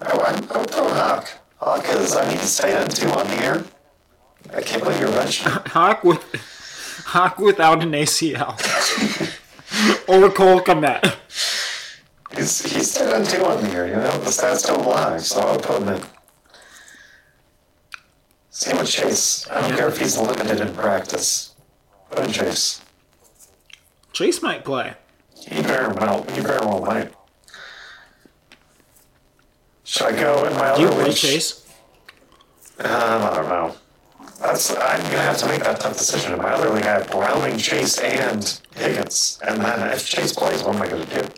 I, 0.00 0.10
I, 0.10 0.54
I 0.54 0.58
would 0.58 0.70
throw 0.70 0.88
Hawk. 0.88 1.28
Hawk 1.56 1.84
is, 1.88 2.14
I 2.14 2.28
need 2.30 2.38
to 2.38 2.56
tight 2.56 2.70
end 2.70 2.94
two 2.94 3.08
on 3.08 3.26
the 3.26 3.36
year. 3.36 3.64
I 4.54 4.62
can't 4.62 4.82
believe 4.82 5.00
you're 5.00 5.08
benching. 5.08 5.66
Hawk 5.68 6.04
with 6.04 6.22
Hawk 7.06 7.38
without 7.38 7.82
an 7.82 7.92
ACL. 7.92 8.52
or 10.08 10.30
Cole 10.30 10.60
Kmet. 10.60 11.16
He's, 12.34 12.72
he's 12.72 12.94
tight 12.94 13.12
end 13.12 13.26
two 13.26 13.44
on 13.44 13.62
the 13.62 13.70
year, 13.70 13.86
you 13.86 13.94
know? 13.94 14.18
The 14.18 14.30
stats 14.30 14.66
don't 14.66 14.86
lie, 14.86 15.18
so 15.18 15.40
I'll 15.40 15.58
put 15.58 15.82
him 15.82 15.88
in. 15.88 16.02
Same 18.50 18.78
with 18.78 18.90
Chase. 18.90 19.46
I 19.50 19.60
don't 19.60 19.76
care 19.76 19.88
if 19.88 19.98
he's 19.98 20.18
limited 20.18 20.60
in 20.60 20.74
practice. 20.74 21.54
Put 22.10 22.24
in 22.24 22.32
Chase. 22.32 22.80
Chase 24.12 24.42
might 24.42 24.64
play. 24.64 24.94
He 25.34 25.60
very 25.62 25.92
well, 25.94 26.24
he 26.32 26.40
very 26.40 26.58
well 26.60 26.84
might. 26.84 27.12
Should 29.84 30.06
I 30.06 30.12
go 30.20 30.44
in 30.46 30.54
my 30.54 30.74
Do 30.74 30.82
you 30.82 30.88
other 30.88 30.96
play 30.96 31.04
league? 31.06 31.16
Chase? 31.16 31.66
Um, 32.78 32.86
I 32.90 33.34
don't 33.36 33.48
know. 33.48 33.76
That's 34.40 34.70
I'm 34.70 35.02
gonna 35.02 35.18
have 35.18 35.38
to 35.38 35.46
make 35.46 35.62
that 35.62 35.80
tough 35.80 35.96
decision. 35.96 36.32
In 36.32 36.38
my 36.38 36.52
other 36.52 36.70
league, 36.70 36.84
I 36.84 36.98
have 36.98 37.10
Browning, 37.10 37.56
Chase, 37.58 37.98
and 37.98 38.60
Higgins. 38.74 39.38
And 39.46 39.60
then 39.60 39.90
if 39.92 40.06
Chase 40.06 40.32
plays, 40.32 40.62
what 40.62 40.76
am 40.76 40.82
I 40.82 40.88
gonna 40.88 41.06
do? 41.06 41.28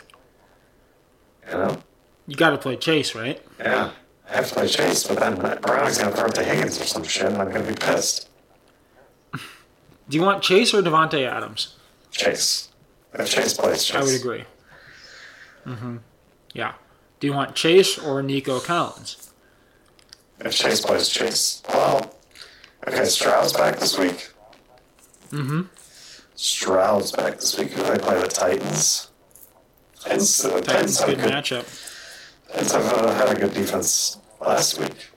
You 1.49 1.55
know? 1.55 1.83
You 2.27 2.37
got 2.37 2.51
to 2.51 2.59
play 2.59 2.77
Chase, 2.77 3.15
right? 3.15 3.43
Yeah. 3.59 3.91
I 4.31 4.37
have 4.37 4.49
to 4.49 4.55
play 4.55 4.69
Chase, 4.69 5.07
but 5.07 5.19
then 5.19 5.37
Browning's 5.37 5.99
gonna 5.99 6.15
throw 6.15 6.27
it 6.27 6.35
to 6.35 6.45
Higgins 6.45 6.79
or 6.79 6.85
some 6.85 7.03
shit, 7.03 7.27
and 7.27 7.39
I'm 7.39 7.51
gonna 7.51 7.67
be 7.67 7.75
pissed. 7.75 8.29
Do 9.33 10.17
you 10.17 10.23
want 10.23 10.43
Chase 10.43 10.75
or 10.75 10.83
Davante 10.83 11.27
Adams? 11.27 11.77
Chase. 12.11 12.69
If 13.15 13.31
Chase 13.31 13.55
plays, 13.55 13.85
Chase. 13.85 13.97
I 13.97 14.03
would 14.03 14.15
agree. 14.15 14.45
Mm-hmm. 15.65 15.97
Yeah. 16.53 16.75
Do 17.21 17.27
you 17.27 17.33
want 17.33 17.55
Chase 17.55 17.99
or 17.99 18.23
Nico 18.23 18.61
Collins? 18.61 19.33
If 20.41 20.53
Chase 20.53 20.83
plays, 20.83 21.09
Chase. 21.09 21.63
Well, 21.69 22.15
okay, 22.87 23.05
Stroud's 23.07 23.53
back 23.55 23.79
this 23.79 23.99
week. 23.99 24.31
Mm-hmm. 25.31 25.63
Stroud's 26.35 27.13
back 27.13 27.37
this 27.37 27.59
week. 27.59 27.75
They 27.75 27.99
play? 27.99 28.21
The 28.21 28.29
Titans. 28.29 29.08
Titans, 30.09 30.45
uh, 30.45 30.61
Titans 30.61 30.67
Titans, 30.67 31.01
a 31.01 31.07
good 31.07 31.19
good, 31.19 31.33
matchup. 31.33 32.49
Titans 32.49 32.73
have 32.73 32.93
uh, 32.93 33.15
had 33.15 33.37
a 33.37 33.41
good 33.41 33.53
defense 33.53 34.19
last 34.41 34.81
week. 34.81 35.09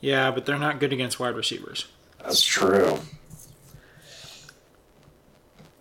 Yeah, 0.00 0.30
but 0.30 0.46
they're 0.46 0.58
not 0.58 0.80
good 0.80 0.92
against 0.92 1.20
wide 1.20 1.36
receivers. 1.36 1.86
That's 2.18 2.42
true. 2.42 2.98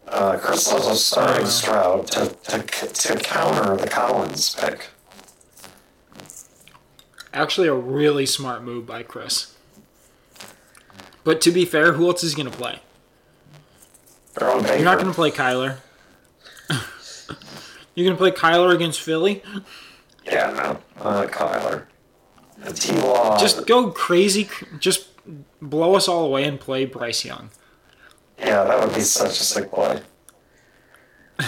Uh, 0.08 0.38
Chris 0.38 0.72
also 0.72 0.94
starting. 0.94 1.46
Stroud 1.46 2.08
to, 2.08 2.28
to, 2.28 2.62
to 2.62 3.16
counter 3.18 3.78
the 3.78 3.88
Collins 3.88 4.54
pick. 4.56 4.90
Actually, 7.34 7.70
a 7.70 7.74
really 7.74 8.26
smart 8.26 8.64
move 8.64 8.86
by 8.86 9.04
Chris. 9.04 9.56
But 11.24 11.40
to 11.42 11.52
be 11.52 11.64
fair, 11.64 11.94
who 11.94 12.08
else 12.08 12.24
is 12.24 12.36
going 12.36 12.52
to 12.52 12.58
play? 12.58 12.80
Their 14.34 14.52
own 14.52 14.64
Baker. 14.64 14.76
You're 14.76 14.86
not 14.86 14.98
going 14.98 15.08
to 15.08 15.14
play 15.14 15.32
Kyler. 15.32 15.78
You're 18.02 18.16
going 18.16 18.32
to 18.32 18.36
play 18.36 18.50
Kyler 18.50 18.74
against 18.74 19.00
Philly? 19.00 19.44
Yeah, 20.26 20.50
no. 20.98 21.04
Uh, 21.04 21.28
Kyler. 21.28 21.86
T-Law. 22.74 23.38
Just 23.38 23.68
go 23.68 23.92
crazy. 23.92 24.50
Just 24.80 25.10
blow 25.62 25.94
us 25.94 26.08
all 26.08 26.26
away 26.26 26.46
and 26.46 26.60
play 26.60 26.86
Bryce 26.86 27.24
Young. 27.24 27.52
Yeah, 28.40 28.64
that 28.64 28.80
would 28.80 28.96
be 28.96 29.02
such 29.02 29.40
a 29.40 29.44
sick 29.44 29.72
play. 29.72 30.02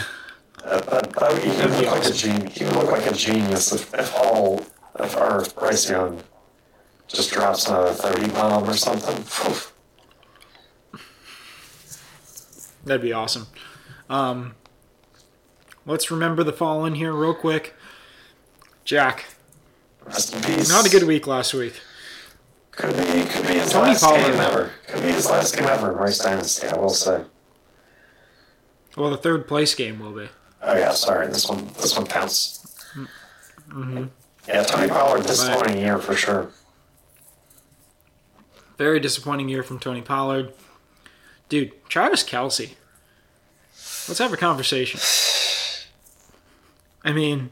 That, 0.63 0.85
that, 0.85 1.11
that 1.11 1.33
would, 1.33 1.43
he 1.43 1.49
would 1.49 1.77
be 1.77 1.85
look 1.85 1.91
like 1.91 2.05
a 2.05 2.13
genius. 2.13 2.57
He 2.57 2.63
would 2.63 2.75
look 2.75 2.89
like 2.89 3.05
a 3.05 3.13
genius 3.13 3.73
if, 3.73 3.93
if 3.93 4.15
all 4.15 4.61
if 4.97 5.17
our 5.17 5.43
Bryce 5.59 5.89
Young 5.89 6.23
just 7.05 7.33
drops 7.33 7.67
another 7.67 7.91
thirty 7.91 8.31
bomb 8.31 8.69
or 8.69 8.73
something. 8.73 9.25
That'd 12.85 13.01
be 13.01 13.11
awesome. 13.11 13.47
Um, 14.09 14.55
let's 15.85 16.09
remember 16.11 16.43
the 16.43 16.53
following 16.53 16.95
here 16.95 17.13
real 17.13 17.33
quick. 17.33 17.73
Jack, 18.83 19.25
peace. 20.05 20.69
not 20.69 20.85
a 20.85 20.89
good 20.89 21.03
week 21.03 21.27
last 21.27 21.53
week. 21.53 21.79
Could 22.71 22.95
be 22.97 23.23
could 23.29 23.47
be 23.47 23.53
his 23.53 23.71
Tony 23.71 23.89
last 23.89 24.03
Pollard. 24.03 24.21
game 24.21 24.39
ever. 24.39 24.71
Could 24.87 25.03
be 25.03 25.11
his 25.11 25.29
last 25.29 25.55
game 25.55 25.65
ever 25.65 25.91
in 25.91 25.97
Rice 25.97 26.19
Dynasty. 26.19 26.67
I 26.67 26.77
will 26.77 26.89
say. 26.89 27.23
Well, 28.97 29.09
the 29.09 29.17
third 29.17 29.47
place 29.47 29.73
game 29.75 29.99
will 29.99 30.11
be. 30.11 30.29
Oh 30.61 30.77
yeah, 30.77 30.91
sorry. 30.91 31.27
This 31.27 31.47
one 31.47 31.67
this 31.79 31.95
one 31.95 32.07
counts. 32.07 32.59
Mm-hmm. 33.69 34.05
Yeah, 34.47 34.63
Tony 34.63 34.89
Pollard 34.89 35.25
disappointing 35.25 35.77
year 35.77 35.97
for 35.99 36.15
sure. 36.15 36.51
Very 38.77 38.99
disappointing 38.99 39.49
year 39.49 39.63
from 39.63 39.79
Tony 39.79 40.01
Pollard. 40.01 40.53
Dude, 41.47 41.71
Travis 41.87 42.23
Kelce. 42.23 42.73
Let's 44.07 44.17
have 44.19 44.33
a 44.33 44.37
conversation. 44.37 44.99
I 47.03 47.11
mean, 47.11 47.51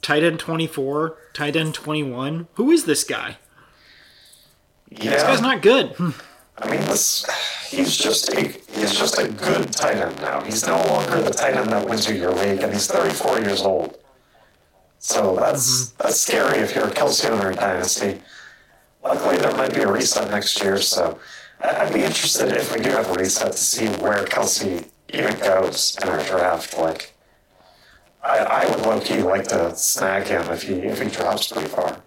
tight 0.00 0.22
end 0.22 0.38
24, 0.38 1.16
tight 1.32 1.56
end 1.56 1.74
21. 1.74 2.48
Who 2.54 2.70
is 2.70 2.84
this 2.84 3.04
guy? 3.04 3.38
Yeah. 4.90 5.10
This 5.10 5.22
guy's 5.22 5.40
not 5.40 5.62
good. 5.62 5.90
Hmm. 5.96 6.10
I 6.56 6.70
mean, 6.70 6.80
this 6.82 7.26
he's 7.68 7.96
just 7.96 8.32
a 8.32 8.40
he's 8.40 8.96
just 8.96 9.18
a 9.18 9.28
good 9.28 9.72
tight 9.72 9.96
end 9.96 10.16
now. 10.20 10.40
He's 10.42 10.66
no 10.66 10.76
longer 10.86 11.20
the 11.20 11.30
tight 11.30 11.54
end 11.54 11.70
that 11.70 11.88
wins 11.88 12.08
you 12.08 12.14
your 12.14 12.32
league, 12.32 12.62
and 12.62 12.72
he's 12.72 12.86
34 12.86 13.40
years 13.40 13.62
old. 13.62 13.98
So 14.98 15.34
that's 15.36 15.90
mm-hmm. 15.90 16.02
that's 16.02 16.20
scary 16.20 16.58
if 16.60 16.74
you're 16.74 16.86
a 16.86 16.90
Kelce 16.90 17.28
owner 17.28 17.50
in 17.50 17.56
Dynasty. 17.56 18.20
luckily 19.02 19.36
there 19.38 19.54
might 19.56 19.74
be 19.74 19.80
a 19.80 19.90
reset 19.90 20.30
next 20.30 20.62
year, 20.62 20.80
so 20.80 21.18
I'd 21.60 21.92
be 21.92 22.04
interested 22.04 22.52
if 22.52 22.74
we 22.74 22.82
do 22.82 22.90
have 22.90 23.10
a 23.10 23.14
reset 23.14 23.52
to 23.52 23.58
see 23.58 23.88
where 24.00 24.24
Kelce 24.24 24.86
even 25.12 25.38
goes 25.40 25.98
in 26.02 26.08
our 26.08 26.22
draft. 26.24 26.78
Like, 26.78 27.13
I, 28.24 28.38
I 28.38 28.70
would 28.70 28.86
low 28.86 29.00
key 29.00 29.22
like 29.22 29.46
to 29.48 29.76
snag 29.76 30.26
him 30.26 30.50
if 30.50 30.62
he 30.62 30.74
if 30.74 31.00
he 31.00 31.08
drops 31.08 31.52
pretty 31.52 31.68
far. 31.68 32.00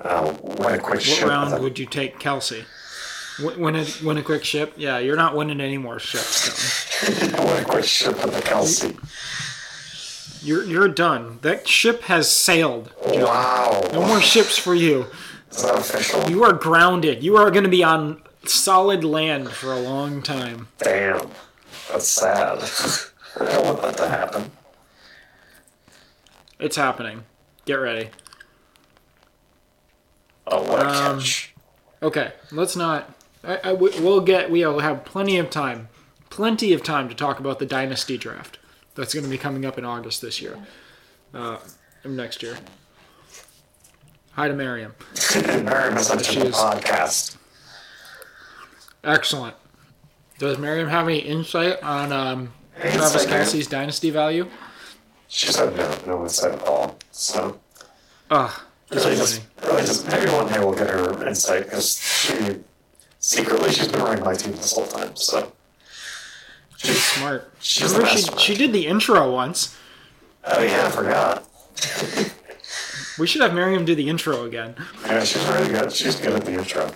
Uh, 0.00 0.34
win 0.42 0.74
a 0.74 0.78
quick 0.78 0.96
What 0.96 1.02
ship 1.02 1.24
with 1.24 1.30
round 1.30 1.62
would 1.62 1.78
you 1.78 1.86
take 1.86 2.18
Kelce? 2.18 2.64
Win 3.42 3.74
a, 3.74 3.86
win 4.04 4.18
a 4.18 4.22
quick 4.22 4.44
ship? 4.44 4.74
Yeah, 4.76 4.98
you're 4.98 5.16
not 5.16 5.34
winning 5.34 5.60
any 5.60 5.78
more 5.78 5.98
ships. 5.98 7.02
Win 7.32 7.62
a 7.62 7.64
quick 7.64 7.84
ship 7.84 8.22
with 8.22 8.34
the 8.34 8.40
Kelce. 8.40 8.94
You're 10.44 10.64
you're 10.64 10.88
done. 10.88 11.38
That 11.42 11.66
ship 11.66 12.02
has 12.02 12.30
sailed. 12.30 12.92
Wow. 13.04 13.88
No 13.92 14.06
more 14.06 14.20
ships 14.20 14.58
for 14.58 14.74
you. 14.74 15.06
Is 15.50 15.62
that 15.62 15.78
official? 15.78 16.28
You 16.30 16.44
are 16.44 16.52
grounded. 16.52 17.24
You 17.24 17.36
are 17.36 17.50
going 17.50 17.64
to 17.64 17.70
be 17.70 17.82
on 17.82 18.22
solid 18.44 19.04
land 19.04 19.48
for 19.50 19.72
a 19.72 19.80
long 19.80 20.22
time. 20.22 20.68
Damn. 20.78 21.30
That's 21.90 22.08
sad. 22.08 22.58
I 23.40 23.52
don't 23.52 23.64
want 23.64 23.82
that 23.82 23.96
to 23.96 24.08
happen. 24.08 24.50
It's 26.64 26.76
happening. 26.76 27.24
Get 27.66 27.74
ready. 27.74 28.08
Oh, 30.46 30.62
what 30.62 30.80
a 30.80 30.86
Um, 30.88 31.18
catch. 31.18 31.54
Okay, 32.02 32.32
let's 32.52 32.74
not. 32.74 33.12
I, 33.42 33.56
I, 33.64 33.72
we- 33.74 33.90
we'll 34.00 34.22
get. 34.22 34.50
We'll 34.50 34.78
have 34.78 35.04
plenty 35.04 35.36
of 35.36 35.50
time, 35.50 35.90
plenty 36.30 36.72
of 36.72 36.82
time 36.82 37.10
to 37.10 37.14
talk 37.14 37.38
about 37.38 37.58
the 37.58 37.66
dynasty 37.66 38.16
draft. 38.16 38.58
That's 38.94 39.12
going 39.12 39.24
to 39.24 39.30
be 39.30 39.36
coming 39.36 39.66
up 39.66 39.76
in 39.76 39.84
August 39.84 40.22
this 40.22 40.40
year, 40.40 40.56
uh, 41.34 41.58
next 42.02 42.42
year. 42.42 42.56
Hi 44.32 44.48
to 44.48 44.54
Miriam. 44.54 44.94
Miriam 45.34 45.98
is 45.98 46.06
she 46.26 46.40
the 46.40 46.46
is- 46.46 46.54
podcast. 46.54 47.36
Excellent. 49.04 49.54
Does 50.38 50.56
Miriam 50.56 50.88
have 50.88 51.06
any 51.08 51.18
insight 51.18 51.82
on 51.82 52.10
um, 52.10 52.52
Travis. 52.80 53.26
Kelce's 53.26 53.66
dynasty 53.66 54.08
value? 54.08 54.48
She 55.34 55.48
said 55.48 55.76
no, 55.76 55.98
no 56.06 56.22
insight 56.22 56.52
at 56.52 56.62
all. 56.62 56.96
So, 57.10 57.58
Ugh, 58.30 58.52
really 58.92 59.16
just, 59.16 59.42
really 59.64 59.82
just, 59.82 60.06
maybe 60.06 60.30
one 60.30 60.46
day 60.46 60.60
we'll 60.60 60.74
get 60.76 60.88
her 60.88 61.26
insight 61.26 61.64
because 61.64 61.98
she, 61.98 62.60
secretly, 63.18 63.72
she's 63.72 63.88
been 63.88 64.00
running 64.00 64.22
my 64.24 64.34
team 64.34 64.52
this 64.52 64.72
whole 64.72 64.86
time. 64.86 65.16
So, 65.16 65.50
She's 66.76 67.02
smart. 67.02 67.50
She's 67.58 67.92
Remember, 67.92 68.06
she 68.16 68.22
she 68.38 68.54
did 68.54 68.72
the 68.72 68.86
intro 68.86 69.32
once. 69.32 69.76
oh 70.44 70.62
yeah, 70.62 70.86
I 70.86 70.90
forgot. 70.90 71.44
We 73.16 73.28
should 73.28 73.42
have 73.42 73.54
Miriam 73.54 73.84
do 73.84 73.94
the 73.94 74.08
intro 74.08 74.44
again. 74.44 74.74
Yeah, 75.06 75.22
she's 75.22 75.44
really 75.46 75.68
good. 75.68 75.92
She's 75.92 76.16
good 76.16 76.32
at 76.32 76.44
the 76.44 76.54
intro. 76.54 76.90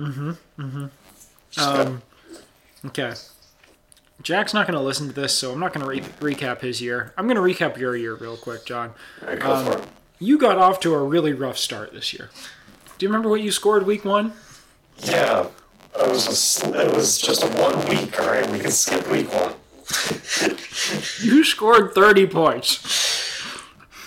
Mm-hmm. 0.00 0.30
Mm-hmm. 0.58 1.60
Um, 1.60 2.02
okay. 2.86 3.14
Jack's 4.22 4.52
not 4.52 4.66
going 4.66 4.78
to 4.78 4.84
listen 4.84 5.08
to 5.08 5.12
this, 5.14 5.34
so 5.36 5.52
I'm 5.52 5.58
not 5.60 5.72
going 5.72 5.84
to 5.84 5.88
re- 6.20 6.34
recap 6.34 6.60
his 6.60 6.80
year. 6.82 7.12
I'm 7.16 7.26
going 7.26 7.36
to 7.36 7.42
recap 7.42 7.76
your 7.78 7.96
year 7.96 8.14
real 8.14 8.36
quick, 8.36 8.64
John. 8.66 8.92
Right, 9.26 9.38
go 9.40 9.52
Um, 9.52 9.64
for 9.66 9.78
it. 9.78 9.84
You 10.18 10.36
got 10.38 10.58
off 10.58 10.80
to 10.80 10.92
a 10.94 11.02
really 11.02 11.32
rough 11.32 11.56
start 11.56 11.92
this 11.94 12.12
year. 12.12 12.28
Do 12.98 13.06
you 13.06 13.08
remember 13.08 13.30
what 13.30 13.40
you 13.40 13.50
scored 13.50 13.86
week 13.86 14.04
one? 14.04 14.34
Yeah, 14.98 15.46
it 15.98 16.08
was 16.10 16.62
it 16.62 16.94
was 16.94 17.16
just 17.18 17.42
a 17.42 17.46
one 17.46 17.88
week. 17.88 18.20
All 18.20 18.26
right, 18.26 18.48
we 18.50 18.58
can 18.58 18.70
skip 18.70 19.10
week 19.10 19.32
one. 19.32 19.54
You 21.22 21.42
scored 21.44 21.94
30 21.94 22.26
points. 22.28 23.42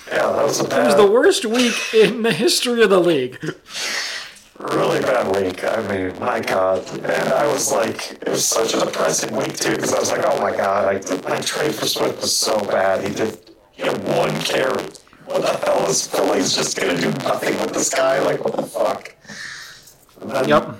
Yeah, 0.07 0.31
that 0.31 0.43
was 0.43 0.59
a 0.61 0.63
It 0.65 0.85
was 0.85 0.95
the 0.95 1.09
worst 1.11 1.45
week 1.45 1.73
in 1.93 2.21
the 2.21 2.31
history 2.33 2.81
of 2.83 2.89
the 2.89 2.99
league. 2.99 3.37
really 4.63 5.01
bad 5.01 5.35
week. 5.35 5.63
I 5.63 5.81
mean, 5.87 6.17
my 6.19 6.39
God. 6.39 6.87
And 7.03 7.33
I 7.33 7.45
was 7.47 7.71
like, 7.71 8.11
it 8.13 8.29
was 8.29 8.45
such 8.45 8.73
a 8.73 8.79
depressing 8.79 9.35
week 9.35 9.55
too, 9.57 9.71
because 9.75 9.93
I 9.93 9.99
was 9.99 10.11
like, 10.11 10.21
oh 10.25 10.39
my 10.41 10.55
God, 10.55 10.87
I, 10.87 11.29
my 11.29 11.39
trade 11.41 11.75
for 11.75 11.85
Swift 11.87 12.21
was 12.21 12.35
so 12.35 12.59
bad. 12.65 13.05
He 13.07 13.13
did, 13.13 13.37
he 13.71 13.83
had 13.83 14.03
one 14.07 14.31
carry. 14.41 14.83
What 15.25 15.41
the 15.41 15.57
hell 15.65 15.89
is 15.89 16.05
Philly's 16.07 16.55
just 16.55 16.77
gonna 16.77 16.99
do 16.99 17.09
nothing 17.23 17.57
with 17.59 17.73
this 17.73 17.89
guy? 17.93 18.19
Like, 18.19 18.43
what 18.43 18.55
the 18.55 18.63
fuck? 18.63 19.15
Then- 20.21 20.47
Yep. 20.47 20.75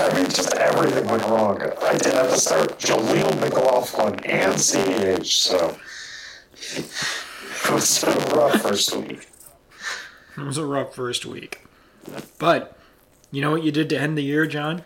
I 0.00 0.14
mean, 0.14 0.24
just 0.26 0.54
everything 0.54 1.06
went 1.06 1.22
wrong. 1.24 1.62
I 1.82 1.92
did 1.96 2.14
have 2.14 2.30
to 2.30 2.38
start 2.38 2.78
Jaleel 2.78 3.38
McLaughlin 3.40 4.18
and 4.24 4.54
CEH, 4.54 5.24
so 5.26 5.76
it 6.76 7.70
was 7.72 8.02
a 8.02 8.10
rough 8.34 8.60
first 8.60 8.94
week. 8.96 9.28
It 10.36 10.40
was 10.42 10.58
a 10.58 10.64
rough 10.66 10.94
first 10.94 11.24
week. 11.26 11.60
But 12.38 12.77
you 13.30 13.40
know 13.42 13.50
what 13.50 13.62
you 13.62 13.72
did 13.72 13.88
to 13.90 13.98
end 13.98 14.16
the 14.18 14.22
year, 14.22 14.46
John? 14.46 14.82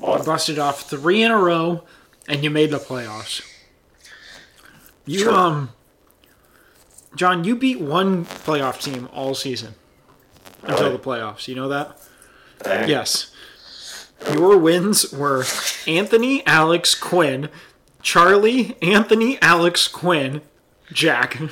You 0.00 0.18
busted 0.24 0.58
off 0.58 0.82
three 0.88 1.22
in 1.22 1.30
a 1.30 1.38
row, 1.38 1.84
and 2.28 2.42
you 2.44 2.50
made 2.50 2.70
the 2.70 2.78
playoffs. 2.78 3.42
You 5.06 5.20
Sure. 5.20 5.32
um, 5.34 5.70
John, 7.14 7.44
you 7.44 7.56
beat 7.56 7.80
one 7.80 8.24
playoff 8.26 8.82
team 8.82 9.08
all 9.12 9.34
season 9.34 9.74
until 10.62 10.92
the 10.92 10.98
playoffs. 10.98 11.48
You 11.48 11.54
know 11.54 11.68
that? 11.68 11.98
Dang. 12.62 12.88
Yes. 12.88 13.32
Your 14.32 14.56
wins 14.58 15.12
were 15.12 15.44
Anthony, 15.86 16.44
Alex, 16.46 16.94
Quinn, 16.94 17.48
Charlie, 18.02 18.76
Anthony, 18.82 19.40
Alex, 19.40 19.88
Quinn, 19.88 20.42
Jack. 20.92 21.38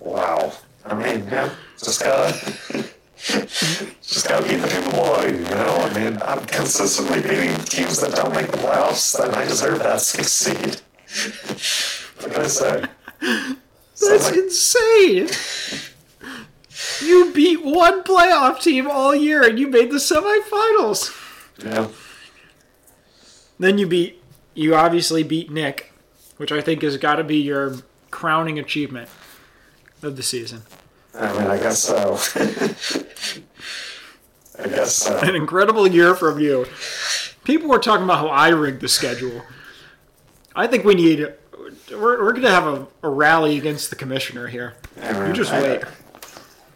Wow. 0.00 0.54
I 0.86 0.94
mean, 0.94 1.26
yeah, 1.30 1.50
gotta, 1.78 2.84
just 3.26 4.28
gotta 4.28 4.48
beat 4.48 4.56
the 4.56 4.68
people 4.68 4.92
below 4.92 5.22
you, 5.26 5.36
you 5.36 5.44
know? 5.44 5.76
I 5.76 5.92
mean, 5.98 6.18
I'm 6.22 6.44
consistently 6.46 7.20
beating 7.20 7.54
teams 7.64 8.00
that 8.00 8.14
don't 8.14 8.34
make 8.34 8.50
the 8.50 8.58
playoffs, 8.58 9.18
then 9.18 9.34
I 9.34 9.44
deserve 9.44 9.80
that 9.80 10.00
sixth 10.00 10.30
seed. 10.30 10.80
what 12.20 12.32
can 12.32 12.42
I 12.42 12.46
say? 12.46 12.84
That's 13.20 14.30
like, 14.30 14.36
insane. 14.36 15.28
You 17.02 17.32
beat 17.32 17.62
one 17.62 18.02
playoff 18.02 18.62
team 18.62 18.88
all 18.90 19.14
year 19.14 19.46
and 19.46 19.58
you 19.58 19.68
made 19.68 19.90
the 19.90 19.96
semifinals. 19.96 21.14
yeah. 21.62 21.88
Then 23.58 23.76
you 23.76 23.86
beat, 23.86 24.22
you 24.54 24.74
obviously 24.74 25.22
beat 25.22 25.50
Nick, 25.50 25.92
which 26.38 26.50
I 26.50 26.62
think 26.62 26.80
has 26.80 26.96
got 26.96 27.16
to 27.16 27.24
be 27.24 27.36
your 27.36 27.76
crowning 28.10 28.58
achievement 28.58 29.10
of 30.02 30.16
the 30.16 30.22
season. 30.22 30.62
I 31.14 31.32
mean, 31.32 31.46
I 31.50 31.58
guess 31.58 31.78
so. 31.80 32.18
I 34.62 34.68
guess 34.68 34.94
so. 34.94 35.18
An 35.18 35.34
incredible 35.34 35.86
year 35.86 36.14
from 36.14 36.38
you. 36.38 36.66
People 37.44 37.68
were 37.68 37.78
talking 37.78 38.04
about 38.04 38.18
how 38.18 38.28
I 38.28 38.48
rigged 38.48 38.80
the 38.80 38.88
schedule. 38.88 39.42
I 40.54 40.66
think 40.66 40.84
we 40.84 40.94
need, 40.94 41.26
we're, 41.90 42.22
we're 42.22 42.32
going 42.32 42.42
to 42.42 42.50
have 42.50 42.66
a, 42.66 42.86
a 43.02 43.08
rally 43.08 43.56
against 43.58 43.90
the 43.90 43.96
commissioner 43.96 44.46
here. 44.46 44.74
You 44.96 45.32
just 45.32 45.52
wait. 45.52 45.82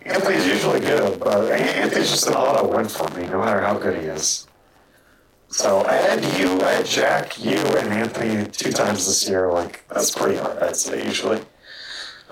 Anthony's 0.03 0.47
usually 0.47 0.81
good, 0.81 1.18
but 1.20 1.51
Anthony's 1.51 2.11
just 2.11 2.27
an 2.27 2.35
auto 2.35 2.66
win 2.75 2.87
for 2.87 3.09
me, 3.16 3.27
no 3.27 3.40
matter 3.40 3.61
how 3.61 3.79
good 3.79 3.99
he 4.01 4.07
is. 4.07 4.47
So 5.49 5.85
I 5.85 5.94
had 5.94 6.25
you, 6.38 6.61
I 6.62 6.73
had 6.73 6.87
Jack, 6.87 7.42
you, 7.42 7.57
and 7.59 7.88
Anthony 7.92 8.44
two 8.51 8.73
times 8.73 9.07
this 9.07 9.29
year. 9.29 9.51
Like 9.53 9.85
that's 9.88 10.11
pretty 10.11 10.37
hard, 10.37 10.61
I'd 10.62 10.77
say 10.77 11.05
usually. 11.07 11.40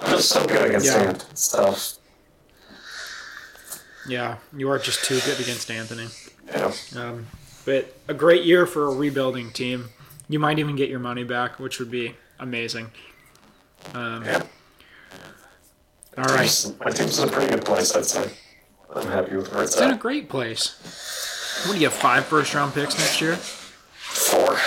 I'm 0.02 0.10
just 0.16 0.28
so 0.30 0.44
good 0.46 0.66
against 0.68 0.86
Yeah. 0.86 1.02
Ant 1.02 1.26
stuff. 1.38 1.94
Yeah, 4.06 4.38
you 4.56 4.68
are 4.70 4.78
just 4.78 5.04
too 5.04 5.20
good 5.24 5.38
against 5.40 5.70
Anthony. 5.70 6.08
Yeah. 6.48 6.72
Um, 6.96 7.26
but 7.64 7.94
a 8.08 8.14
great 8.14 8.42
year 8.44 8.66
for 8.66 8.86
a 8.86 8.90
rebuilding 8.94 9.52
team. 9.52 9.90
You 10.28 10.38
might 10.40 10.58
even 10.58 10.74
get 10.76 10.88
your 10.88 10.98
money 10.98 11.22
back, 11.24 11.60
which 11.60 11.78
would 11.78 11.90
be 11.90 12.16
amazing. 12.40 12.90
Um, 13.94 14.24
Yeah. 14.24 14.42
all 16.18 16.24
right, 16.24 16.38
Team's- 16.48 16.72
My 16.84 16.90
team's 16.90 17.18
in 17.20 17.28
a 17.28 17.32
pretty 17.32 17.50
good 17.52 17.64
place, 17.64 17.94
I'd 17.94 18.06
say. 18.06 18.32
I'm 18.94 19.06
happy 19.08 19.36
with 19.36 19.52
where 19.52 19.62
it's 19.62 19.72
it's 19.74 19.80
in 19.80 19.90
a 19.90 19.96
great 19.96 20.28
place. 20.28 20.72
What 21.66 21.74
do 21.74 21.78
you 21.78 21.88
have? 21.88 21.94
Five 21.98 22.26
first 22.26 22.52
round 22.54 22.74
picks 22.74 22.98
next 22.98 23.20
year? 23.20 23.36
Four. 23.36 24.58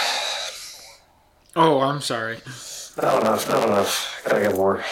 Oh, 1.57 1.81
I'm 1.81 2.01
sorry. 2.01 2.39
Not 3.01 3.21
enough, 3.21 3.49
not 3.49 3.67
enough. 3.67 4.21
Gotta 4.25 4.41
get 4.41 4.55
more. 4.55 4.83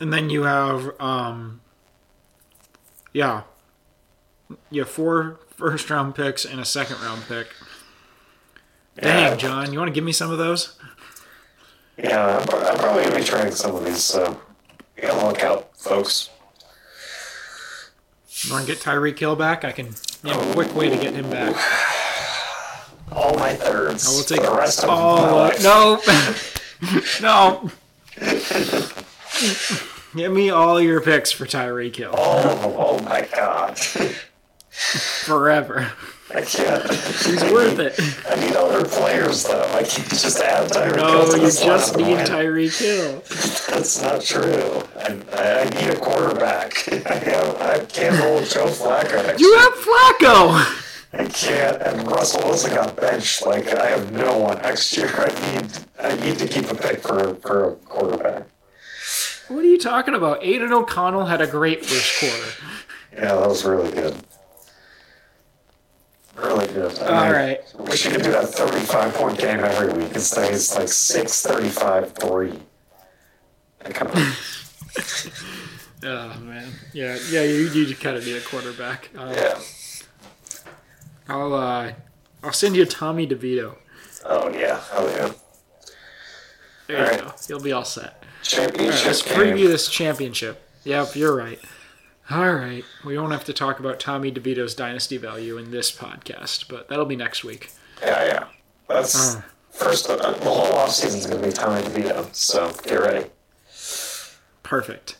And 0.00 0.12
then 0.12 0.28
you 0.30 0.42
have, 0.42 0.90
um, 1.00 1.60
yeah, 3.12 3.42
you 4.70 4.82
have 4.82 4.90
four 4.90 5.40
first 5.56 5.88
round 5.88 6.14
picks 6.14 6.44
and 6.44 6.60
a 6.60 6.64
second 6.64 7.00
round 7.00 7.22
pick. 7.28 7.48
Dang, 9.00 9.30
Yeah. 9.32 9.36
John, 9.36 9.72
you 9.72 9.78
want 9.78 9.88
to 9.88 9.94
give 9.94 10.04
me 10.04 10.12
some 10.12 10.30
of 10.30 10.38
those? 10.38 10.78
Yeah, 11.96 12.38
I'm, 12.38 12.46
probably 12.78 13.04
gonna 13.04 13.16
be 13.16 13.24
trading 13.24 13.52
some 13.52 13.74
of 13.74 13.84
these, 13.86 14.02
so 14.04 14.38
you 14.96 15.02
gotta 15.02 15.26
look 15.26 15.42
out, 15.42 15.74
folks. 15.78 16.28
You 18.42 18.52
want 18.52 18.66
to 18.66 18.72
get 18.72 18.82
Tyreek 18.82 19.18
Hill 19.18 19.34
back? 19.34 19.64
I 19.64 19.72
can. 19.72 19.94
Have 20.24 20.50
a 20.50 20.52
quick 20.52 20.74
way 20.74 20.90
to 20.90 20.96
get 20.96 21.14
him 21.14 21.30
back. 21.30 21.56
All 23.12 23.34
my 23.38 23.54
thirds. 23.54 24.06
I 24.06 24.10
will 24.14 24.24
take 24.24 24.42
the 24.42 24.54
rest 24.54 24.80
of 24.82 24.88
my 24.88 24.94
Oh 24.94 25.36
life. 25.36 27.20
no, 27.22 27.70
no. 27.70 27.70
Give 30.14 30.32
me 30.32 30.50
all 30.50 30.80
your 30.80 31.00
picks 31.00 31.30
for 31.32 31.44
Tyreek 31.46 31.96
Hill 31.96 32.14
Oh, 32.16 32.74
oh 32.98 33.02
my 33.02 33.28
god. 33.34 33.78
forever. 34.70 35.92
I 36.34 36.40
can't. 36.42 36.82
He's 36.90 37.42
worth 37.52 37.78
it. 37.78 37.98
I 38.28 38.34
need 38.44 38.56
other 38.56 38.84
players 38.84 39.44
though. 39.44 39.62
I 39.72 39.82
can't 39.84 40.08
just 40.08 40.40
add 40.40 40.68
Tyreek 40.70 40.96
Hill 40.96 41.28
No, 41.28 41.34
you 41.34 41.40
just 41.42 41.96
need. 41.96 42.18
Tyreek 42.18 42.78
Hill. 42.78 43.22
That's 43.74 44.02
not 44.02 44.22
true. 44.22 44.82
I, 44.96 45.12
I 45.32 45.64
need 45.80 45.94
a 45.94 45.96
quarterback. 46.00 46.88
I, 47.10 47.14
have, 47.14 47.60
I 47.60 47.78
can't 47.84 48.16
hold 48.16 48.44
Joe 48.44 48.66
Flacco. 48.66 49.24
next 49.24 49.40
You 49.40 49.54
have 49.56 49.72
Flacco. 49.74 50.82
I 51.12 51.24
can't. 51.28 51.80
And 51.82 52.06
Russell 52.10 52.42
Wilson 52.48 52.74
got 52.74 52.96
benched. 52.96 53.46
Like 53.46 53.68
I 53.68 53.86
have 53.86 54.10
no 54.12 54.36
one 54.38 54.58
next 54.62 54.96
year. 54.96 55.08
I 55.14 55.52
need. 55.54 55.70
I 56.00 56.14
need 56.26 56.38
to 56.38 56.48
keep 56.48 56.70
a 56.70 56.74
pick 56.74 57.00
for 57.02 57.34
for 57.36 57.70
a 57.70 57.76
quarterback. 57.76 58.46
What 59.48 59.64
are 59.64 59.68
you 59.68 59.78
talking 59.78 60.14
about? 60.14 60.42
Aidan 60.42 60.72
O'Connell 60.72 61.26
had 61.26 61.40
a 61.40 61.46
great 61.46 61.84
first 61.84 62.18
quarter. 62.20 62.52
Yeah, 63.12 63.34
that 63.36 63.48
was 63.48 63.64
really 63.64 63.92
good. 63.92 64.14
Really 66.36 66.66
good. 66.66 66.98
I 66.98 67.06
All 67.06 67.24
mean, 67.24 67.32
right. 67.32 67.60
Wish 67.78 68.04
you 68.04 68.10
could 68.10 68.22
do 68.24 68.32
that 68.32 68.48
35 68.48 69.14
point 69.14 69.38
game 69.38 69.60
every 69.60 69.92
week 69.92 70.12
instead 70.14 70.52
of 70.52 70.76
like 70.78 70.88
6 70.88 71.42
35 71.42 72.12
3. 72.12 72.52
Like, 73.84 73.94
come 73.94 74.08
on. 74.08 74.32
Oh 76.02 76.38
man. 76.40 76.70
Yeah, 76.92 77.16
yeah. 77.30 77.42
You, 77.42 77.68
you 77.70 77.94
kind 77.96 78.16
of 78.16 78.24
need 78.26 78.36
a 78.36 78.40
quarterback. 78.42 79.08
Uh, 79.16 79.32
Yeah. 79.34 79.58
I'll 81.28 81.54
uh, 81.54 81.92
I'll 82.42 82.52
send 82.52 82.76
you 82.76 82.84
Tommy 82.84 83.26
DeVito. 83.26 83.76
Oh, 84.24 84.48
yeah. 84.50 84.80
Oh, 84.92 85.08
yeah. 85.08 85.32
There 86.86 86.96
you 86.98 87.02
Alright. 87.04 87.20
go. 87.22 87.32
You'll 87.48 87.60
be 87.60 87.72
all 87.72 87.84
set. 87.84 88.22
Right, 88.38 88.44
Championship 88.44 89.06
let's 89.06 89.22
game. 89.22 89.38
preview 89.38 89.66
this 89.68 89.88
championship. 89.88 90.62
Yep, 90.84 91.16
you're 91.16 91.34
right. 91.34 91.58
All 92.30 92.52
right. 92.54 92.84
We 93.04 93.14
don't 93.14 93.30
have 93.30 93.44
to 93.44 93.52
talk 93.52 93.80
about 93.80 93.98
Tommy 94.00 94.30
DeVito's 94.32 94.74
dynasty 94.74 95.16
value 95.16 95.58
in 95.58 95.70
this 95.70 95.90
podcast, 95.96 96.68
but 96.68 96.88
that'll 96.88 97.04
be 97.06 97.16
next 97.16 97.44
week. 97.44 97.70
Yeah, 98.02 98.24
yeah. 98.24 98.44
That's 98.88 99.36
Uh. 99.36 99.42
first. 99.70 100.08
Uh, 100.10 100.16
the 100.16 100.44
whole 100.44 100.72
offseason's 100.74 101.26
going 101.26 101.40
to 101.42 101.48
be 101.48 101.52
Tommy 101.52 101.82
DeVito, 101.82 102.32
so 102.34 102.72
get 102.84 103.00
ready. 103.00 103.30
Perfect. 104.62 105.16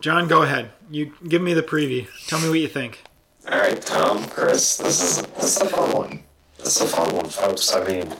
John, 0.00 0.28
go 0.28 0.42
ahead. 0.42 0.70
You 0.90 1.12
give 1.26 1.42
me 1.42 1.54
the 1.54 1.62
preview. 1.62 2.06
Tell 2.28 2.40
me 2.40 2.48
what 2.48 2.58
you 2.58 2.68
think. 2.68 3.02
All 3.50 3.58
right, 3.58 3.80
Tom, 3.80 4.24
Chris, 4.28 4.76
this 4.76 5.02
is 5.02 5.22
this 5.36 5.56
is 5.56 5.62
a 5.62 5.68
fun 5.68 5.92
one. 5.92 6.22
This 6.58 6.80
is 6.80 6.92
a 6.92 6.96
fun 6.96 7.14
one, 7.14 7.28
folks. 7.28 7.74
I 7.74 7.84
mean, 7.84 8.12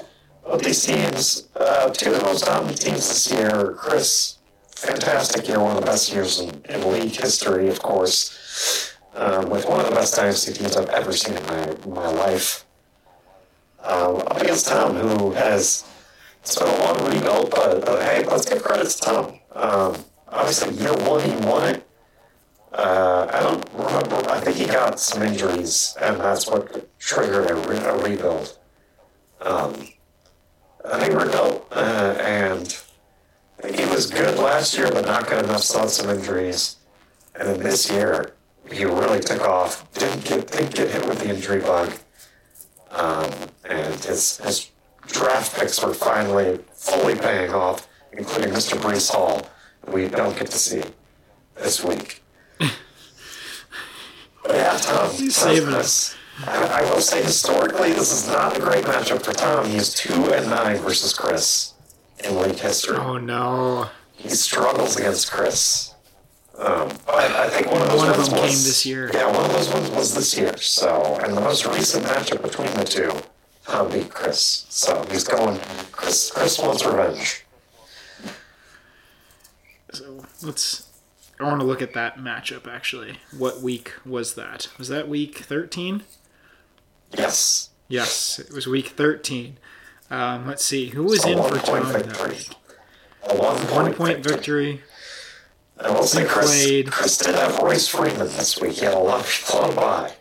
both 0.46 0.62
these 0.62 0.84
teams, 0.84 1.48
uh, 1.56 1.90
two 1.90 2.12
of 2.12 2.20
the 2.20 2.24
most 2.24 2.44
dominant 2.44 2.80
teams 2.80 3.08
this 3.08 3.32
year. 3.32 3.74
Chris, 3.76 4.38
fantastic 4.70 5.48
year, 5.48 5.58
one 5.58 5.76
of 5.76 5.80
the 5.80 5.86
best 5.86 6.12
years 6.12 6.38
in, 6.40 6.64
in 6.68 6.92
league 6.92 7.14
history, 7.14 7.68
of 7.68 7.82
course, 7.82 8.94
um, 9.14 9.50
with 9.50 9.68
one 9.68 9.80
of 9.80 9.86
the 9.86 9.94
best 9.94 10.14
dynasty 10.14 10.52
teams 10.52 10.76
I've 10.76 10.88
ever 10.90 11.12
seen 11.12 11.36
in 11.36 11.46
my 11.46 11.76
my 11.86 12.10
life. 12.10 12.64
Um, 13.82 14.16
up 14.16 14.40
against 14.40 14.68
Tom, 14.68 14.96
who 14.96 15.32
has 15.32 15.84
been 16.58 16.68
a 16.68 16.78
long 16.84 17.12
rebuild, 17.12 17.50
but 17.50 17.88
uh, 17.88 18.00
hey, 18.00 18.24
let's 18.26 18.44
give 18.44 18.62
credit 18.62 18.88
to 18.88 18.98
Tom. 19.00 19.38
Um, 19.52 19.96
obviously, 20.28 20.74
year 20.74 20.92
one 21.08 21.22
he 21.22 21.34
won 21.46 21.74
it. 21.74 21.88
Uh, 22.72 23.26
I 23.32 23.40
don't 23.40 23.68
remember. 23.74 24.30
I 24.30 24.40
think 24.40 24.56
he 24.56 24.66
got 24.66 25.00
some 25.00 25.22
injuries, 25.22 25.96
and 26.00 26.20
that's 26.20 26.46
what 26.46 26.98
triggered 26.98 27.50
a, 27.50 27.54
re- 27.54 27.78
a 27.78 27.96
rebuild. 27.96 28.58
Um, 29.40 29.88
I 30.90 30.98
think 31.00 31.14
rebuilt, 31.20 31.66
uh, 31.72 32.16
and 32.20 32.76
he 33.74 33.84
was 33.86 34.10
good 34.10 34.38
last 34.38 34.76
year, 34.76 34.90
but 34.90 35.04
not 35.04 35.28
good 35.28 35.44
enough. 35.44 35.66
Had 35.72 35.90
some 35.90 36.10
injuries, 36.10 36.76
and 37.34 37.48
then 37.48 37.60
this 37.60 37.90
year 37.90 38.34
he 38.70 38.84
really 38.84 39.20
took 39.20 39.42
off. 39.42 39.90
Didn't 39.94 40.24
get 40.24 40.46
didn't 40.50 40.74
get 40.74 40.90
hit 40.90 41.08
with 41.08 41.20
the 41.20 41.30
injury 41.30 41.60
bug, 41.60 41.92
um, 42.90 43.30
and 43.64 43.94
his 44.04 44.38
his 44.38 44.70
draft 45.06 45.58
picks 45.58 45.82
were 45.82 45.94
finally 45.94 46.60
fully 46.74 47.14
paying 47.16 47.52
off, 47.52 47.88
including 48.12 48.52
Mr. 48.52 48.76
Breece 48.78 49.10
Hall, 49.10 49.46
who 49.84 49.92
we 49.92 50.08
don't 50.08 50.36
get 50.38 50.50
to 50.50 50.58
see 50.58 50.82
this 51.56 51.82
week. 51.82 52.22
Yeah, 54.48 54.78
Tom. 54.80 55.10
He's 55.10 55.34
saving 55.34 55.74
Chris. 55.74 56.14
I, 56.44 56.82
I 56.82 56.90
will 56.90 57.00
say 57.00 57.22
historically, 57.22 57.92
this 57.92 58.12
is 58.12 58.28
not 58.28 58.56
a 58.56 58.60
great 58.60 58.84
matchup 58.84 59.22
for 59.22 59.32
Tom. 59.32 59.66
He's 59.66 59.94
two 59.94 60.32
and 60.32 60.50
nine 60.50 60.76
versus 60.78 61.14
Chris 61.14 61.72
in 62.24 62.36
league 62.40 62.58
history. 62.58 62.96
Oh 62.98 63.18
no. 63.18 63.88
He 64.12 64.28
struggles 64.30 64.96
against 64.96 65.30
Chris. 65.30 65.94
Um, 66.58 66.88
but 67.06 67.32
I 67.32 67.50
think 67.50 67.70
one 67.70 67.82
of 67.82 67.88
those 67.88 67.98
One 67.98 68.08
of 68.10 68.16
ones 68.16 68.28
them 68.30 68.40
was, 68.40 68.50
came 68.50 68.64
this 68.64 68.86
year. 68.86 69.10
Yeah, 69.12 69.26
one 69.26 69.44
of 69.44 69.52
those 69.52 69.72
ones 69.72 69.90
was 69.90 70.14
this 70.14 70.36
year. 70.38 70.56
So, 70.56 71.18
and 71.22 71.36
the 71.36 71.40
most 71.40 71.66
recent 71.66 72.04
matchup 72.06 72.42
between 72.42 72.72
the 72.74 72.84
two, 72.84 73.12
Tom 73.66 73.90
beat 73.90 74.08
Chris. 74.10 74.66
So 74.70 75.04
he's 75.10 75.24
going. 75.24 75.58
Chris. 75.92 76.30
Chris 76.30 76.58
wants 76.58 76.84
revenge. 76.84 77.44
So 79.92 80.24
let's. 80.42 80.88
I 81.38 81.44
want 81.44 81.60
to 81.60 81.66
look 81.66 81.82
at 81.82 81.92
that 81.92 82.16
matchup 82.16 82.66
actually. 82.66 83.18
What 83.36 83.60
week 83.60 83.92
was 84.06 84.34
that? 84.36 84.68
Was 84.78 84.88
that 84.88 85.08
week 85.08 85.36
13? 85.38 86.04
Yes. 87.12 87.70
Yes, 87.88 88.38
it 88.38 88.52
was 88.52 88.66
week 88.66 88.88
13. 88.88 89.58
Um, 90.10 90.46
let's 90.46 90.64
see. 90.64 90.86
Who 90.88 91.04
was 91.04 91.24
A 91.24 91.30
in 91.32 91.36
for 91.38 91.42
one 91.50 91.60
point 91.60 91.84
Tom 91.84 91.92
that 91.92 92.28
week? 92.28 92.48
A 93.28 93.36
one 93.36 93.56
point, 93.58 93.70
One 93.72 93.94
point 93.94 94.24
victory. 94.24 94.82
I 95.78 95.90
will 95.90 96.04
say 96.04 96.24
Chris, 96.24 96.46
played- 96.46 96.90
Chris 96.90 97.18
did 97.18 97.34
have 97.34 97.58
Royce 97.58 97.86
Freeman 97.88 98.18
this 98.28 98.58
week. 98.60 98.72
He 98.74 98.84
had 98.86 98.94
a 98.94 98.98
lot 98.98 99.20
of 99.20 99.26
people 99.28 99.60
on 99.60 99.74
by. 99.76 100.12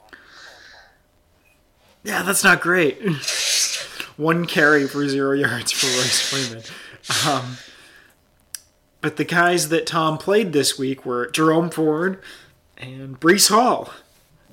Yeah, 2.04 2.22
that's 2.24 2.44
not 2.44 2.62
great. 2.62 3.00
One 4.18 4.46
carry 4.46 4.88
for 4.88 5.08
zero 5.10 5.34
yards 5.34 5.72
for 5.72 5.88
Royce 5.88 6.22
Freeman. 6.30 6.64
Um, 7.28 7.58
but 9.02 9.18
the 9.18 9.26
guys 9.26 9.70
that 9.70 9.86
Tom 9.88 10.18
played 10.18 10.54
this 10.54 10.78
week 10.80 11.06
were 11.06 11.28
Jerome 11.32 11.70
Ford 11.70 12.22
and 12.78 13.20
Breece 13.20 13.50
Hall 13.50 13.90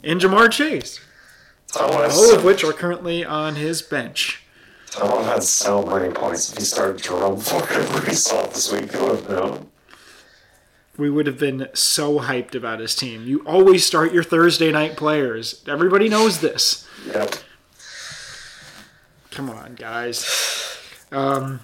and 0.02 0.20
Ja'Marr 0.20 0.50
Chase, 0.50 0.98
Have 1.74 1.90
all 1.90 2.10
so, 2.10 2.36
of 2.36 2.44
which 2.44 2.64
are 2.64 2.72
currently 2.72 3.24
on 3.24 3.56
his 3.56 3.82
bench. 3.82 4.42
Have 4.94 5.24
had 5.24 5.42
so 5.42 5.82
many 5.82 6.12
points 6.12 6.52
if 6.52 6.58
he 6.58 6.64
started 6.64 7.02
Jerome 7.02 7.40
Ford 7.40 7.64
Breece 7.64 8.30
Hall 8.30 8.46
this 8.48 8.70
week. 8.70 8.92
Who 8.92 9.06
would 9.06 9.20
have 9.20 9.28
known? 9.30 9.68
We 10.98 11.08
would 11.08 11.26
have 11.26 11.38
been 11.38 11.68
so 11.72 12.20
hyped 12.20 12.54
about 12.54 12.80
his 12.80 12.94
team. 12.94 13.26
You 13.26 13.40
always 13.46 13.86
start 13.86 14.12
your 14.12 14.22
Thursday 14.22 14.70
night 14.70 14.96
players. 14.96 15.64
Everybody 15.66 16.10
knows 16.10 16.40
this. 16.40 16.86
Yep. 17.06 17.36
Come 19.30 19.48
on, 19.48 19.74
guys. 19.74 20.78
Um, 21.10 21.60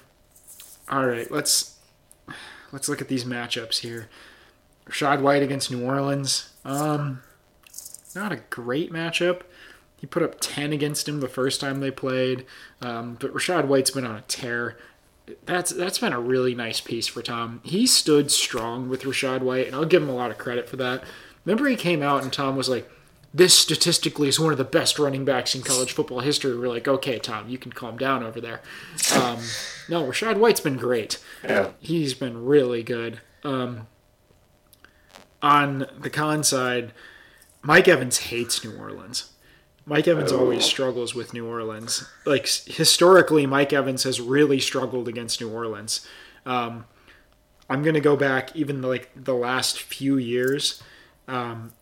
all 0.88 1.06
right, 1.06 1.30
let's 1.30 1.76
let's 2.72 2.88
look 2.88 3.02
at 3.02 3.08
these 3.08 3.26
matchups 3.26 3.80
here. 3.80 4.08
Rachaad 4.88 5.20
White 5.20 5.42
against 5.42 5.70
New 5.70 5.84
Orleans. 5.84 6.50
Um, 6.64 7.22
not 8.14 8.32
a 8.32 8.36
great 8.48 8.90
matchup. 8.90 9.42
He 10.00 10.06
put 10.06 10.22
up 10.22 10.36
10 10.40 10.72
against 10.72 11.08
him 11.08 11.20
the 11.20 11.28
first 11.28 11.60
time 11.60 11.80
they 11.80 11.90
played, 11.90 12.46
um, 12.80 13.16
but 13.20 13.34
Rachaad 13.34 13.66
White's 13.66 13.90
been 13.90 14.06
on 14.06 14.16
a 14.16 14.22
tear. 14.22 14.76
That's 15.44 15.70
that's 15.72 15.98
been 15.98 16.12
a 16.12 16.20
really 16.20 16.54
nice 16.54 16.80
piece 16.80 17.06
for 17.06 17.20
Tom. 17.20 17.60
He 17.64 17.86
stood 17.86 18.30
strong 18.30 18.88
with 18.88 19.02
Rachaad 19.02 19.40
White, 19.42 19.66
and 19.66 19.74
I'll 19.76 19.84
give 19.84 20.02
him 20.02 20.08
a 20.08 20.14
lot 20.14 20.30
of 20.30 20.38
credit 20.38 20.68
for 20.68 20.76
that. 20.76 21.02
Remember, 21.44 21.68
he 21.68 21.76
came 21.76 22.02
out 22.02 22.22
and 22.22 22.32
Tom 22.32 22.56
was 22.56 22.68
like, 22.68 22.90
"This 23.34 23.52
statistically 23.52 24.28
is 24.28 24.40
one 24.40 24.52
of 24.52 24.58
the 24.58 24.64
best 24.64 24.98
running 24.98 25.24
backs 25.26 25.54
in 25.54 25.62
college 25.62 25.92
football 25.92 26.20
history." 26.20 26.56
We're 26.56 26.68
like, 26.68 26.88
"Okay, 26.88 27.18
Tom, 27.18 27.48
you 27.48 27.58
can 27.58 27.72
calm 27.72 27.98
down 27.98 28.22
over 28.22 28.40
there." 28.40 28.62
Um, 29.14 29.38
no, 29.88 30.04
Rachaad 30.04 30.36
White's 30.38 30.60
been 30.60 30.76
great 30.78 31.18
Yeah. 31.44 31.70
he's 31.80 32.14
been 32.14 32.44
really 32.46 32.82
good. 32.82 33.20
Um, 33.44 33.86
on 35.42 35.86
the 36.00 36.10
con 36.10 36.42
side, 36.42 36.92
Mike 37.62 37.88
Evans 37.88 38.18
hates 38.18 38.64
New 38.64 38.76
Orleans. 38.76 39.30
Mike 39.88 40.06
Evans 40.06 40.32
always 40.32 40.66
struggles 40.66 41.14
with 41.14 41.32
New 41.32 41.46
Orleans. 41.46 42.06
Like 42.26 42.46
historically, 42.46 43.46
Mike 43.46 43.72
Evans 43.72 44.02
has 44.02 44.20
really 44.20 44.60
struggled 44.60 45.08
against 45.08 45.40
New 45.40 45.50
Orleans. 45.50 46.06
Um, 46.44 46.84
I'm 47.70 47.82
gonna 47.82 48.00
go 48.00 48.14
back 48.14 48.54
even 48.54 48.82
like 48.82 49.10
the 49.16 49.34
last 49.34 49.80
few 49.80 50.18
years. 50.18 50.82
Um, 51.26 51.72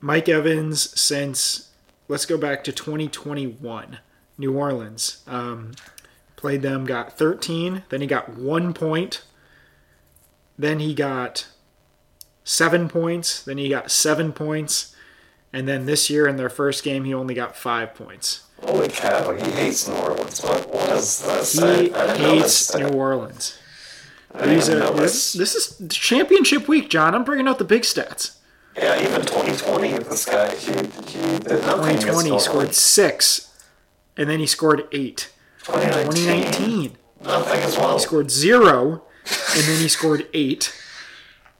Mike 0.00 0.30
Evans 0.30 0.98
since 0.98 1.68
let's 2.08 2.24
go 2.24 2.38
back 2.38 2.64
to 2.64 2.72
2021, 2.72 3.98
New 4.38 4.56
Orleans. 4.56 5.22
Um, 5.26 5.72
played 6.36 6.62
them, 6.62 6.86
got 6.86 7.18
13. 7.18 7.82
Then 7.90 8.00
he 8.00 8.06
got 8.06 8.30
one 8.30 8.72
point. 8.72 9.22
Then 10.58 10.80
he 10.80 10.94
got 10.94 11.48
seven 12.44 12.88
points. 12.88 13.42
Then 13.42 13.58
he 13.58 13.68
got 13.68 13.90
seven 13.90 14.32
points. 14.32 14.91
And 15.52 15.68
then 15.68 15.86
this 15.86 16.08
year 16.08 16.26
in 16.26 16.36
their 16.36 16.48
first 16.48 16.82
game, 16.82 17.04
he 17.04 17.12
only 17.12 17.34
got 17.34 17.56
five 17.56 17.94
points. 17.94 18.44
Holy 18.62 18.88
cow, 18.88 19.32
he 19.32 19.50
hates 19.50 19.88
New 19.88 19.94
Orleans. 19.94 20.40
What, 20.42 20.72
what 20.72 20.90
is 20.90 21.20
that? 21.56 21.80
He 21.80 21.92
I 21.92 22.06
didn't 22.14 22.20
hates 22.20 22.68
this. 22.68 22.80
New 22.80 22.88
Orleans. 22.96 23.58
I 24.34 24.38
didn't 24.38 24.54
These 24.54 24.68
are, 24.70 24.92
this, 24.94 25.32
this. 25.34 25.52
this 25.52 25.80
is 25.80 25.88
championship 25.94 26.68
week, 26.68 26.88
John. 26.88 27.14
I'm 27.14 27.24
bringing 27.24 27.48
out 27.48 27.58
the 27.58 27.64
big 27.64 27.82
stats. 27.82 28.36
Yeah, 28.76 28.98
even 29.02 29.20
2020, 29.20 29.98
this 29.98 30.24
guy, 30.24 30.54
he, 30.54 30.72
he 30.72 31.38
did 31.40 31.60
nothing 31.66 31.98
2020 31.98 32.30
he 32.30 32.38
scored 32.38 32.74
six, 32.74 33.54
and 34.16 34.30
then 34.30 34.40
he 34.40 34.46
scored 34.46 34.88
eight. 34.92 35.30
2019, 35.64 36.12
2019 36.12 36.96
nothing 37.24 37.60
as 37.60 37.76
well. 37.76 37.94
He 37.94 38.00
scored 38.00 38.30
zero, 38.30 39.02
and 39.54 39.64
then 39.64 39.80
he 39.80 39.88
scored 39.88 40.26
eight. 40.32 40.74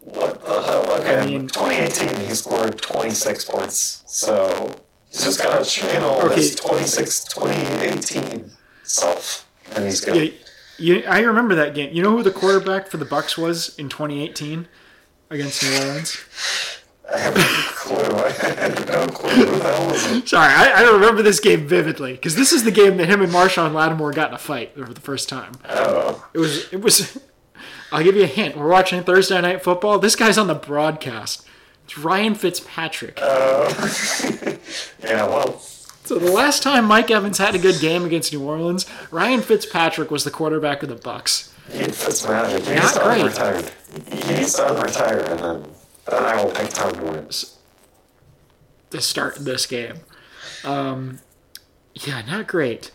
What 0.00 0.42
the 0.42 0.62
hell? 0.62 0.82
Okay, 0.82 0.91
I 1.06 1.26
mean- 1.26 1.48
2018, 1.48 2.28
he 2.28 2.34
scored 2.34 2.80
26 2.80 3.44
points. 3.44 4.02
So 4.06 4.70
he's 5.10 5.24
just 5.24 5.42
got 5.42 5.62
to 5.62 5.68
channel 5.68 6.20
Okay. 6.22 6.36
his 6.36 6.54
26, 6.54 7.24
2018 7.24 8.50
self, 8.84 9.48
and 9.74 9.84
he's 9.84 10.00
good. 10.00 10.16
Yeah, 10.16 10.30
you, 10.78 11.02
I 11.06 11.20
remember 11.20 11.54
that 11.54 11.74
game. 11.74 11.92
You 11.94 12.02
know 12.02 12.10
who 12.16 12.22
the 12.22 12.30
quarterback 12.30 12.88
for 12.88 12.96
the 12.96 13.04
Bucs 13.06 13.36
was 13.38 13.76
in 13.78 13.88
2018 13.88 14.66
against 15.30 15.62
New 15.62 15.74
Orleans? 15.78 16.18
I 17.14 17.18
have 17.18 17.36
no 17.36 17.42
clue. 17.74 18.16
I 18.24 18.30
have 18.30 18.88
no 18.88 19.06
clue. 19.08 19.30
Who 19.30 19.44
the 19.58 19.88
was? 19.90 20.30
Sorry, 20.30 20.52
I, 20.52 20.82
I 20.82 20.90
remember 20.92 21.22
this 21.22 21.40
game 21.40 21.66
vividly 21.66 22.12
because 22.12 22.36
this 22.36 22.52
is 22.52 22.64
the 22.64 22.70
game 22.70 22.96
that 22.96 23.06
him 23.08 23.20
and 23.22 23.30
Marshon 23.32 23.72
Lattimore 23.74 24.12
got 24.12 24.28
in 24.30 24.34
a 24.34 24.38
fight 24.38 24.74
for 24.74 24.92
the 24.92 25.00
first 25.00 25.28
time. 25.28 25.52
Oh, 25.68 26.26
It 26.32 26.38
was. 26.38 26.72
It 26.72 26.80
was. 26.80 27.18
I'll 27.92 28.02
give 28.02 28.16
you 28.16 28.22
a 28.24 28.26
hint. 28.26 28.56
We're 28.56 28.68
watching 28.68 29.02
Thursday 29.02 29.40
night 29.40 29.62
football. 29.62 29.98
This 29.98 30.16
guy's 30.16 30.38
on 30.38 30.46
the 30.46 30.54
broadcast. 30.54 31.46
It's 31.84 31.98
Ryan 31.98 32.34
Fitzpatrick. 32.34 33.18
Oh 33.20 33.68
Yeah, 35.02 35.26
well, 35.26 35.58
So 36.04 36.18
the 36.18 36.30
last 36.32 36.62
time 36.62 36.86
Mike 36.86 37.10
Evans 37.10 37.38
had 37.38 37.54
a 37.54 37.58
good 37.58 37.80
game 37.80 38.04
against 38.04 38.32
New 38.32 38.42
Orleans, 38.42 38.86
Ryan 39.10 39.42
Fitzpatrick 39.42 40.10
was 40.10 40.24
the 40.24 40.30
quarterback 40.30 40.82
of 40.82 40.88
the 40.88 40.94
Bucs. 40.94 41.52
he. 42.48 42.60
He 42.64 42.74
Not 42.74 43.00
great. 43.02 43.74
He 44.08 44.34
needs 44.34 44.54
to 44.54 44.62
unretire, 44.62 45.28
and 45.30 45.40
then, 45.40 45.70
then 46.10 46.22
I 46.24 46.42
will 46.42 46.50
pick 46.50 46.70
Tom 46.70 46.92
to 46.94 47.02
win. 47.02 47.28
to 48.90 49.00
start 49.00 49.36
this 49.36 49.66
game. 49.66 49.96
Um, 50.64 51.20
yeah, 51.94 52.22
not 52.22 52.46
great. 52.46 52.90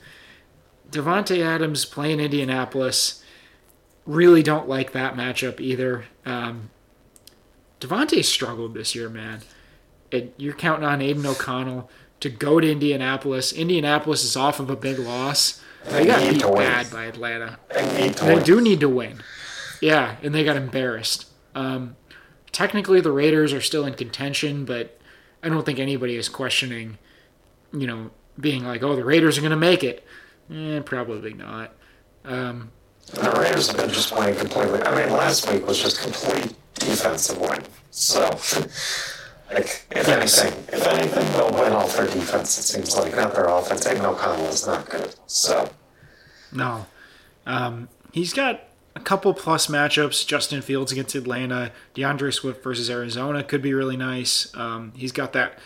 Davante 0.90 1.44
Adams 1.44 1.86
playing 1.86 2.20
Indianapolis. 2.20 3.24
Really 4.08 4.42
don't 4.42 4.68
like 4.68 4.94
that 4.94 5.16
matchup 5.16 5.60
either. 5.60 6.06
Um, 6.26 6.72
Davante 7.80 8.24
struggled 8.24 8.74
this 8.74 8.96
year, 8.96 9.10
man. 9.10 9.42
It, 10.10 10.34
you're 10.38 10.56
counting 10.56 10.86
on 10.86 11.02
Aidan 11.02 11.26
O'Connell 11.26 11.90
to 12.22 12.30
go 12.30 12.60
to 12.60 12.72
Indianapolis. 12.72 13.54
Indianapolis 13.54 14.24
is 14.24 14.36
off 14.36 14.60
of 14.60 14.70
a 14.70 14.76
big 14.76 14.98
loss. 14.98 15.62
They 15.86 16.06
got 16.06 16.20
beat 16.30 16.42
bad 16.42 16.90
by 16.90 17.06
Atlanta. 17.06 17.60
They 17.70 18.10
They 18.10 18.42
do 18.42 18.62
need 18.62 18.80
to 18.80 18.90
win. 18.90 19.22
Yeah, 19.82 20.16
and 20.24 20.34
they 20.34 20.44
got 20.44 20.58
embarrassed. 20.58 21.28
Um, 21.54 21.96
technically, 22.52 23.02
the 23.02 23.12
Raiders 23.12 23.54
are 23.54 23.62
still 23.62 23.86
in 23.86 23.94
contention, 23.94 24.66
but 24.66 25.00
I 25.44 25.50
don't 25.50 25.66
think 25.66 25.80
anybody 25.80 26.16
is 26.16 26.30
questioning, 26.30 26.98
you 27.72 27.88
know, 27.88 28.12
being 28.40 28.64
like, 28.64 28.84
oh, 28.84 28.96
the 28.96 29.06
Raiders 29.06 29.38
are 29.38 29.42
going 29.42 29.52
to 29.52 29.58
make 29.58 29.84
it. 29.84 30.04
Eh, 30.52 30.80
probably 30.82 31.34
not. 31.34 31.74
Um, 32.26 32.72
The 33.14 33.32
Raiders 33.32 33.68
have 33.68 33.78
been 33.78 33.90
just 33.90 34.12
playing 34.12 34.36
completely. 34.36 34.82
I 34.82 34.96
mean, 34.96 35.14
last 35.14 35.52
week 35.52 35.66
was 35.66 35.82
just 35.82 36.02
complete 36.02 36.54
defensive 36.76 37.40
win. 37.40 37.64
So, 37.90 38.22
like, 39.52 39.86
if 39.92 40.08
anything, 40.08 40.54
if 40.74 40.86
anything, 40.86 41.32
they'll 41.34 41.54
win 41.54 41.74
off 41.74 41.96
their 41.96 42.06
defense. 42.06 42.58
It 42.58 42.64
seems 42.64 42.96
like 42.98 43.16
not 43.16 43.34
their 43.34 43.46
offense. 43.46 43.88
Aidan 43.88 44.06
O'Connell 44.06 44.46
is 44.48 44.68
not 44.68 44.90
good. 44.90 45.16
So, 45.26 45.70
no. 46.52 46.86
Um, 47.46 47.88
he's 48.12 48.34
got 48.34 48.62
a 48.96 49.00
couple 49.00 49.34
plus 49.34 49.68
matchups. 49.68 50.28
Justin 50.28 50.62
Fields 50.62 50.92
against 50.92 51.16
Atlanta. 51.16 51.72
D'Andre 51.94 52.32
Swift 52.32 52.62
versus 52.64 52.90
Arizona 52.90 53.44
could 53.44 53.62
be 53.62 53.74
really 53.74 53.98
nice. 53.98 54.54
Um, 54.56 54.92
he's 54.96 55.12
got 55.14 55.34
that. 55.34 55.58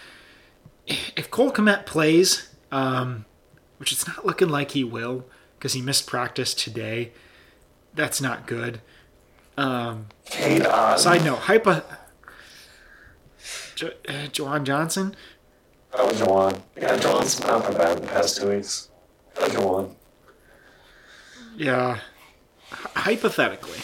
If 0.86 1.32
Cole 1.32 1.52
Kmet 1.52 1.86
plays, 1.86 2.50
um, 2.72 3.26
which 3.78 3.92
it's 3.92 4.08
not 4.08 4.26
looking 4.26 4.50
like 4.50 4.72
he 4.72 4.84
will 4.84 5.26
because 5.58 5.74
he 5.74 5.82
missed 5.82 6.08
practice 6.08 6.54
today, 6.54 7.12
that's 7.94 8.22
not 8.22 8.46
good. 8.48 8.82
Um, 9.58 10.08
side 10.26 11.24
note, 11.26 11.40
hypo. 11.40 11.82
Jo- 13.76 13.92
uh, 14.08 14.28
Joan 14.32 14.64
Johnson. 14.66 15.16
Oh, 15.94 16.10
Juwan. 16.10 16.62
Yeah, 16.78 16.98
Juwan's 16.98 17.40
been 17.40 17.74
bad 17.78 17.98
in 17.98 18.04
the 18.04 18.08
past 18.08 18.38
two 18.38 18.50
weeks. 18.50 18.90
Oh, 19.38 19.48
Juwan. 19.50 19.96
Yeah. 21.58 22.00
Hy- 22.70 23.02
hypothetically. 23.02 23.80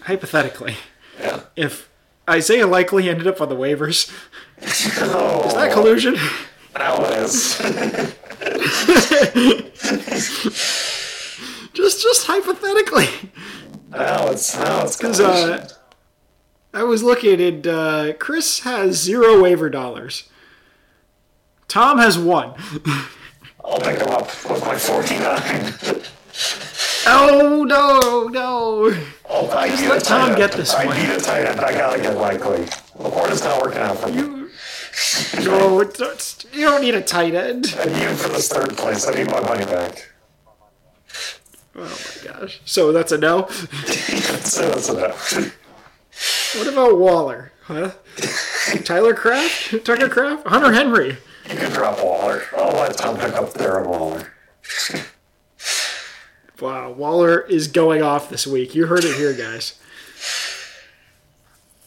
Hypothetically. 0.00 0.76
Yeah. 1.20 1.40
If 1.54 1.88
Isaiah 2.28 2.66
Likely 2.66 3.08
ended 3.10 3.26
up 3.26 3.40
on 3.40 3.48
the 3.48 3.56
waivers, 3.56 4.10
Oh, 5.02 5.44
is 5.48 5.54
that 5.54 5.72
collusion? 5.72 6.16
it 6.76 7.18
is. 7.24 7.60
just 11.76 12.02
just 12.02 12.26
hypothetically. 12.26 13.08
now 13.90 14.28
it's 14.28 14.56
now 14.56 14.84
it's 14.84 14.96
Because 14.96 15.20
uh, 15.20 15.68
I 16.72 16.82
was 16.82 17.02
looking 17.02 17.40
at 17.40 17.66
uh, 17.66 18.12
Chris 18.18 18.60
has 18.60 18.96
zero 18.96 19.42
waiver 19.42 19.70
dollars. 19.70 20.28
Tom 21.68 21.98
has 21.98 22.18
one. 22.18 22.54
I'll 23.64 23.80
pick 23.80 23.98
him 23.98 24.08
up 24.08 24.26
with 24.48 24.64
my 24.64 24.76
49. 24.78 26.02
Oh 27.08 27.64
no, 27.64 28.24
no. 28.28 28.92
Oh, 29.28 29.50
I 29.50 29.68
need 29.68 29.88
let 29.88 30.02
Tom 30.04 30.30
end. 30.30 30.36
get 30.36 30.52
this 30.52 30.72
I 30.74 30.86
one. 30.86 30.96
I 30.96 31.02
need 31.02 31.10
a 31.16 31.20
tight 31.20 31.44
end. 31.46 31.60
I 31.60 31.72
gotta 31.72 32.00
get 32.02 32.16
Likely. 32.16 32.64
LaPorta's 32.98 33.42
not 33.44 33.62
working 33.62 33.78
out 33.80 33.98
for 33.98 34.08
me. 34.08 34.16
You, 34.16 34.50
no, 35.44 35.80
you 36.52 36.64
don't 36.66 36.80
need 36.80 36.94
a 36.94 37.02
tight 37.02 37.34
end. 37.34 37.74
I 37.78 37.84
need 37.86 37.94
him 37.94 38.16
for 38.16 38.28
this 38.28 38.48
third 38.48 38.76
place. 38.76 39.06
I 39.06 39.12
need 39.14 39.30
my 39.30 39.40
money 39.40 39.64
back. 39.66 40.08
Oh 41.76 41.82
my 41.82 42.32
gosh. 42.32 42.60
So 42.64 42.92
that's 42.92 43.12
a 43.12 43.18
no. 43.18 43.46
so 43.48 44.68
that's 44.70 44.88
enough. 44.88 45.32
What 46.56 46.68
about 46.68 46.98
Waller? 46.98 47.52
Huh? 47.64 47.92
Tyler 48.84 49.12
Kraft? 49.12 49.84
Tucker 49.84 50.08
Kraft? 50.08 50.46
Hunter 50.46 50.72
Henry? 50.72 51.18
You 51.50 51.56
can 51.56 51.70
drop 51.72 52.02
Waller. 52.02 52.42
I'll 52.56 52.72
let 52.72 52.96
Tom 52.96 53.16
pick 53.16 53.34
up 53.34 53.52
Darren 53.54 53.86
Waller. 53.86 54.32
Wow, 56.60 56.92
Waller 56.92 57.40
is 57.40 57.68
going 57.68 58.02
off 58.02 58.30
this 58.30 58.46
week. 58.46 58.74
You 58.74 58.86
heard 58.86 59.04
it 59.04 59.16
here, 59.16 59.34
guys. 59.34 59.78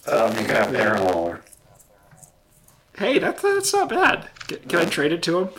Um, 0.05 0.31
you 0.37 0.45
can 0.45 0.55
have 0.55 0.67
Darren 0.67 1.11
Waller. 1.11 1.41
Hey, 2.97 3.17
that's 3.17 3.41
that's 3.41 3.73
not 3.73 3.89
bad. 3.89 4.29
Can, 4.47 4.59
can 4.59 4.79
I 4.79 4.85
trade 4.85 5.11
it 5.11 5.23
to 5.23 5.39
him? 5.39 5.49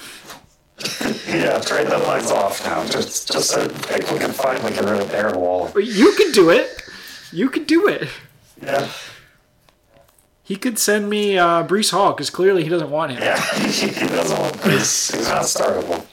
Yeah, 1.26 1.58
trade 1.60 1.88
line's 1.88 2.30
off 2.30 2.64
now. 2.64 2.84
Just, 2.86 3.30
just 3.32 3.50
so 3.50 3.68
people 3.68 4.18
can 4.18 4.32
finally 4.32 4.72
get 4.72 4.84
rid 4.84 5.00
of 5.00 5.08
Darren 5.08 5.36
Waller. 5.36 5.78
You 5.80 6.12
could 6.12 6.32
do 6.32 6.50
it. 6.50 6.82
You 7.32 7.48
could 7.50 7.66
do 7.66 7.86
it. 7.88 8.08
Yeah, 8.62 8.88
He 10.42 10.56
could 10.56 10.78
send 10.78 11.08
me 11.08 11.38
uh, 11.38 11.66
Breece 11.66 11.90
Hall 11.92 12.12
because 12.12 12.28
clearly 12.30 12.62
he 12.62 12.68
doesn't 12.68 12.90
want 12.90 13.12
him. 13.12 13.22
yeah. 13.22 13.40
he 13.68 14.06
doesn't 14.06 14.38
want 14.38 14.54
this. 14.62 15.10
He's 15.12 15.28
not 15.28 15.42
startable. 15.42 16.04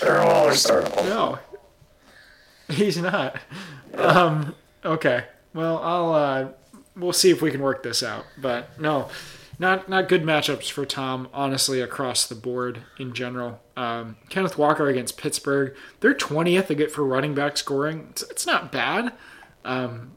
Darren 0.00 0.26
Waller's 0.26 0.64
startable. 0.64 1.04
No, 1.04 1.38
he's 2.74 2.96
not. 2.98 3.36
Um, 3.96 4.54
okay. 4.84 5.24
Well, 5.52 5.78
I'll. 5.78 6.14
Uh, 6.14 6.48
we'll 6.96 7.12
see 7.12 7.30
if 7.30 7.42
we 7.42 7.50
can 7.50 7.60
work 7.62 7.82
this 7.82 8.02
out. 8.02 8.24
But 8.38 8.80
no, 8.80 9.08
not 9.58 9.88
not 9.88 10.08
good 10.08 10.22
matchups 10.22 10.70
for 10.70 10.84
Tom. 10.84 11.28
Honestly, 11.32 11.80
across 11.80 12.26
the 12.26 12.34
board 12.34 12.82
in 12.98 13.12
general. 13.12 13.60
Um, 13.76 14.16
Kenneth 14.28 14.58
Walker 14.58 14.88
against 14.88 15.16
Pittsburgh. 15.16 15.74
They're 16.00 16.14
twentieth 16.14 16.68
get 16.68 16.90
for 16.90 17.04
running 17.04 17.34
back 17.34 17.56
scoring. 17.56 18.08
It's, 18.10 18.22
it's 18.22 18.46
not 18.46 18.72
bad. 18.72 19.12
Um, 19.64 20.16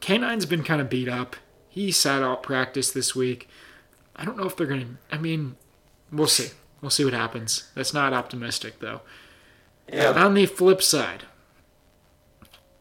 Canine's 0.00 0.46
been 0.46 0.64
kind 0.64 0.80
of 0.80 0.88
beat 0.88 1.08
up. 1.08 1.36
He 1.68 1.92
sat 1.92 2.22
out 2.22 2.42
practice 2.42 2.90
this 2.90 3.14
week. 3.14 3.48
I 4.16 4.24
don't 4.24 4.36
know 4.36 4.46
if 4.46 4.56
they're 4.56 4.66
gonna. 4.66 4.98
I 5.12 5.18
mean, 5.18 5.56
we'll 6.10 6.26
see. 6.26 6.50
We'll 6.80 6.90
see 6.90 7.04
what 7.04 7.14
happens. 7.14 7.70
That's 7.74 7.94
not 7.94 8.12
optimistic 8.12 8.80
though. 8.80 9.02
Yeah, 9.92 10.12
On 10.12 10.34
the 10.34 10.46
flip 10.46 10.82
side, 10.82 11.24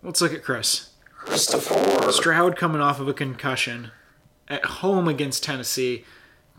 let's 0.03 0.21
look 0.21 0.33
at 0.33 0.43
Chris. 0.43 0.89
Christopher. 1.11 2.11
Stroud 2.11 2.55
coming 2.55 2.81
off 2.81 2.99
of 2.99 3.07
a 3.07 3.13
concussion 3.13 3.91
at 4.47 4.65
home 4.65 5.07
against 5.07 5.43
Tennessee. 5.43 6.05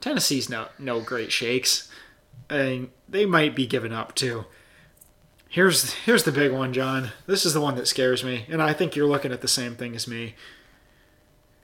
Tennessee's 0.01 0.49
no 0.49 0.69
no 0.79 1.01
great 1.01 1.33
shakes. 1.33 1.89
And 2.51 2.91
they 3.09 3.27
might 3.27 3.55
be 3.55 3.67
giving 3.67 3.93
up 3.93 4.15
too. 4.15 4.47
Here's 5.49 5.93
here's 5.95 6.25
the 6.25 6.33
big 6.33 6.53
one, 6.53 6.73
John. 6.73 7.11
This 7.27 7.47
is 7.47 7.55
the 7.55 7.61
one 7.61 7.75
that 7.77 7.89
scares 7.89 8.23
me, 8.23 8.45
and 8.49 8.63
I 8.63 8.75
think 8.75 8.95
you're 8.95 9.09
looking 9.09 9.33
at 9.33 9.41
the 9.41 9.49
same 9.49 9.77
thing 9.77 9.95
as 9.95 10.07
me. 10.07 10.35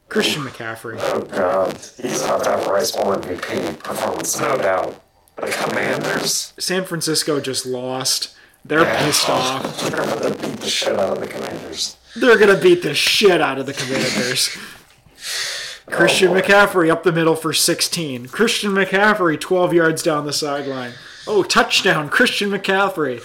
Christian 0.09 0.43
McCaffrey. 0.43 0.97
Oh 0.99 1.23
God, 1.23 1.77
he's 1.77 2.23
about 2.23 2.45
to 2.45 2.51
have 2.51 2.67
Rice 2.67 2.93
Bowl 2.93 3.15
MVP 3.15 3.83
performance, 3.83 4.41
no 4.41 4.57
doubt. 4.57 5.03
The 5.37 5.49
Commanders, 5.49 6.55
San 6.59 6.85
Francisco 6.85 7.41
just 7.41 7.67
lost. 7.67 8.35
They're 8.65 8.85
pissed 8.85 9.29
oh, 9.29 9.33
off. 9.35 9.81
They're 9.83 10.31
to 10.31 10.39
beat 10.41 10.61
the 10.61 10.67
shit 10.67 10.99
out 10.99 11.11
of 11.11 11.21
the 11.21 11.27
Commanders. 11.27 11.99
They're 12.17 12.39
gonna 12.39 12.57
beat 12.57 12.83
the 12.83 12.95
shit 12.95 13.43
out 13.43 13.59
of 13.59 13.67
the 13.67 13.75
Commanders. 13.75 14.57
Christian 15.87 16.29
oh, 16.31 16.35
boy. 16.35 16.41
McCaffrey 16.41 16.91
up 16.91 17.03
the 17.03 17.13
middle 17.13 17.37
for 17.37 17.53
16. 17.53 18.29
Christian 18.29 18.71
McCaffrey 18.73 19.39
12 19.39 19.73
yards 19.75 20.03
down 20.03 20.25
the 20.27 20.33
sideline. 20.33 20.93
Oh, 21.27 21.43
touchdown, 21.43 22.09
Christian 22.09 22.51
McCaffrey. 22.51 23.21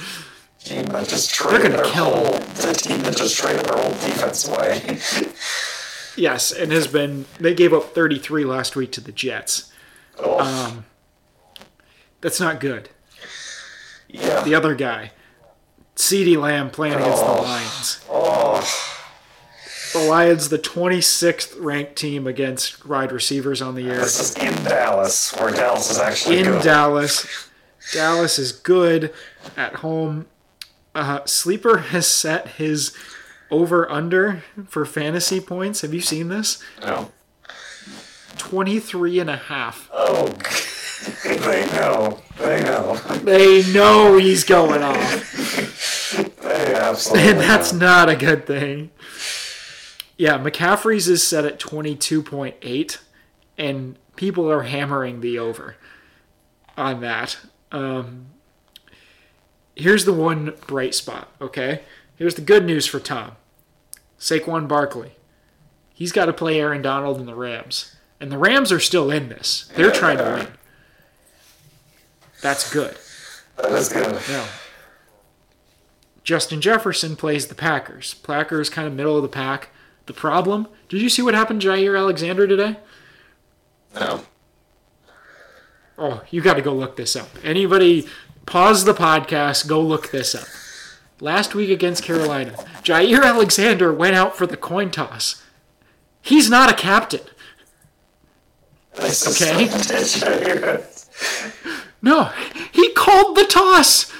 Team 0.63 0.85
that 0.87 1.07
just 1.07 1.33
traded 1.33 1.71
their 1.71 1.85
kill 1.85 2.13
whole, 2.13 2.33
the 2.33 2.73
team 2.77 3.01
that 3.03 3.15
just 3.15 3.37
traded 3.37 3.65
their 3.65 3.77
whole 3.77 3.91
defense 3.91 4.47
away. 4.47 4.99
Yes, 6.15 6.51
and 6.51 6.73
has 6.73 6.85
been. 6.87 7.25
They 7.39 7.53
gave 7.53 7.71
up 7.71 7.93
33 7.93 8.43
last 8.43 8.75
week 8.75 8.91
to 8.93 8.99
the 8.99 9.13
Jets. 9.13 9.71
oh, 10.17 10.83
That's 12.19 12.41
not 12.41 12.59
good. 12.59 12.89
yeah. 14.09 14.43
The 14.43 14.53
other 14.53 14.75
guy, 14.75 15.11
CeeDee 15.95 16.35
Lamb, 16.35 16.71
playing 16.71 16.95
against 16.95 17.21
the 17.23 17.29
Oh. 17.29 17.41
Lions. 17.41 18.05
Oh, 18.09 18.28
The 19.93 19.99
Lions, 20.07 20.49
the 20.49 20.59
26th 20.59 21.55
ranked 21.59 21.95
team 21.95 22.27
against 22.27 22.85
wide 22.85 23.11
receivers 23.11 23.61
on 23.61 23.75
the 23.75 23.81
year. 23.83 23.97
this 23.97 24.19
is 24.19 24.35
in 24.37 24.53
Dallas, 24.63 25.33
where 25.35 25.51
Dallas 25.51 25.89
is 25.89 25.97
actually 25.99 26.39
in 26.39 26.45
good. 26.45 26.63
Dallas. 26.63 27.25
Dallas 27.93 28.37
is 28.37 28.51
good 28.51 29.13
at 29.57 29.75
home. 29.75 30.27
Uh, 30.93 31.23
Sleeper 31.25 31.77
has 31.77 32.05
set 32.07 32.47
his 32.49 32.95
over 33.49 33.89
under 33.91 34.43
for 34.67 34.85
fantasy 34.85 35.39
points. 35.39 35.81
Have 35.81 35.93
you 35.93 36.01
seen 36.01 36.29
this? 36.29 36.61
no. 36.81 37.11
23 38.37 39.19
and 39.19 39.29
a 39.29 39.35
half. 39.35 39.89
Oh, 39.91 40.27
they 41.23 41.65
know. 41.73 42.19
They 42.37 42.63
know. 42.63 42.95
They 43.23 43.69
know 43.73 44.17
he's 44.17 44.43
going 44.43 44.81
off. 44.83 45.75
They 46.41 46.73
absolutely. 46.73 47.29
And 47.29 47.39
that's 47.39 47.71
know. 47.71 47.85
not 47.85 48.09
a 48.09 48.15
good 48.15 48.47
thing. 48.47 48.89
Yeah, 50.19 50.37
McCaffrey's 50.37 51.07
is 51.07 51.25
set 51.25 51.45
at 51.45 51.61
22.8, 51.61 52.97
and 53.57 53.97
people 54.17 54.51
are 54.51 54.63
hammering 54.63 55.21
the 55.21 55.39
over 55.39 55.77
on 56.75 56.99
that. 56.99 57.37
Um, 57.71 58.25
here's 59.77 60.03
the 60.03 60.11
one 60.11 60.55
bright 60.67 60.93
spot, 60.93 61.31
okay? 61.39 61.83
Here's 62.17 62.35
the 62.35 62.41
good 62.41 62.65
news 62.65 62.85
for 62.85 62.99
Tom 62.99 63.37
Saquon 64.19 64.67
Barkley. 64.67 65.13
He's 65.93 66.11
got 66.11 66.25
to 66.25 66.33
play 66.33 66.59
Aaron 66.59 66.81
Donald 66.81 67.17
and 67.17 67.27
the 67.27 67.33
Rams. 67.35 67.95
And 68.19 68.29
the 68.29 68.37
Rams 68.37 68.73
are 68.73 68.79
still 68.81 69.09
in 69.11 69.29
this. 69.29 69.71
They're 69.73 69.87
Yeah, 69.87 69.93
trying 69.93 70.17
to 70.17 70.23
win. 70.25 70.47
That's 72.41 72.69
good. 72.73 72.97
That 73.55 73.71
is 73.71 73.87
good. 73.87 74.19
Yeah. 74.29 74.47
Justin 76.25 76.59
Jefferson 76.59 77.15
plays 77.15 77.47
the 77.47 77.55
Packers. 77.55 78.15
Packers 78.15 78.69
kind 78.69 78.85
of 78.85 78.93
middle 78.93 79.15
of 79.15 79.23
the 79.23 79.29
pack. 79.29 79.69
The 80.09 80.13
problem? 80.13 80.67
Did 80.87 81.03
you 81.03 81.07
see 81.07 81.21
what 81.21 81.35
happened 81.35 81.61
to 81.61 81.67
Jaire 81.67 81.95
Alexander 81.95 82.47
today? 82.47 82.77
No. 83.93 84.23
Oh, 85.99 86.23
you 86.31 86.41
got 86.41 86.55
to 86.55 86.63
go 86.63 86.73
look 86.73 86.95
this 86.95 87.15
up. 87.15 87.29
Anybody, 87.43 88.07
pause 88.47 88.85
the 88.85 88.95
podcast, 88.95 89.67
go 89.67 89.79
look 89.79 90.09
this 90.09 90.33
up. 90.33 90.47
Last 91.21 91.53
week 91.53 91.69
against 91.69 92.03
Carolina, 92.03 92.53
Jaire 92.81 93.23
Alexander 93.23 93.93
went 93.93 94.15
out 94.15 94.35
for 94.35 94.47
the 94.47 94.57
coin 94.57 94.89
toss. 94.89 95.43
He's 96.23 96.49
not 96.49 96.71
a 96.71 96.75
captain. 96.75 97.21
Okay. 98.97 99.69
No, 102.01 102.31
he 102.71 102.93
called 102.93 103.37
the 103.37 103.45
toss. 103.45 104.11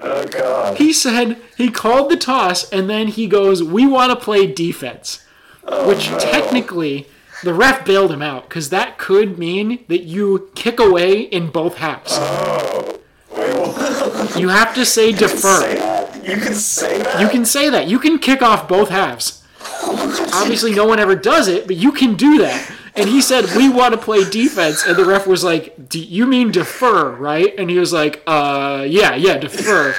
Oh 0.00 0.26
God. 0.26 0.78
He 0.78 0.92
said 0.92 1.38
he 1.56 1.70
called 1.70 2.10
the 2.10 2.16
toss 2.16 2.68
and 2.70 2.88
then 2.88 3.08
he 3.08 3.26
goes, 3.26 3.62
"We 3.62 3.86
want 3.86 4.10
to 4.10 4.24
play 4.24 4.46
defense," 4.46 5.24
oh, 5.64 5.88
which 5.88 6.10
no. 6.10 6.18
technically 6.18 7.06
the 7.42 7.54
ref 7.54 7.84
bailed 7.84 8.10
him 8.10 8.22
out 8.22 8.48
because 8.48 8.70
that 8.70 8.98
could 8.98 9.38
mean 9.38 9.84
that 9.88 10.02
you 10.02 10.50
kick 10.54 10.80
away 10.80 11.20
in 11.20 11.50
both 11.50 11.76
halves. 11.76 12.12
Oh. 12.14 13.00
Wait. 13.36 14.36
You 14.40 14.48
have 14.48 14.74
to 14.74 14.84
say 14.84 15.12
Say 15.12 15.18
defer. 15.18 15.60
that? 15.60 16.26
You 16.26 16.36
can 16.36 16.54
say 16.54 16.98
that? 17.02 17.20
You 17.20 17.28
can 17.28 17.44
say 17.44 17.70
that. 17.70 17.88
You 17.88 17.98
can 17.98 18.18
kick 18.18 18.42
off 18.42 18.68
both 18.68 18.90
halves. 18.90 19.42
Obviously, 19.82 20.74
no 20.74 20.86
one 20.86 20.98
ever 20.98 21.14
does 21.14 21.48
it, 21.48 21.66
but 21.66 21.76
you 21.76 21.92
can 21.92 22.14
do 22.14 22.38
that. 22.38 22.70
And 22.98 23.08
he 23.08 23.20
said, 23.20 23.46
"We 23.56 23.68
want 23.68 23.92
to 23.94 23.98
play 23.98 24.28
defense," 24.28 24.84
and 24.84 24.96
the 24.96 25.04
ref 25.04 25.26
was 25.26 25.44
like, 25.44 25.88
"Do 25.88 25.98
you 26.00 26.26
mean 26.26 26.50
defer, 26.50 27.10
right?" 27.10 27.54
And 27.58 27.70
he 27.70 27.78
was 27.78 27.92
like, 27.92 28.22
"Uh, 28.26 28.84
yeah, 28.88 29.14
yeah, 29.14 29.38
defer." 29.38 29.94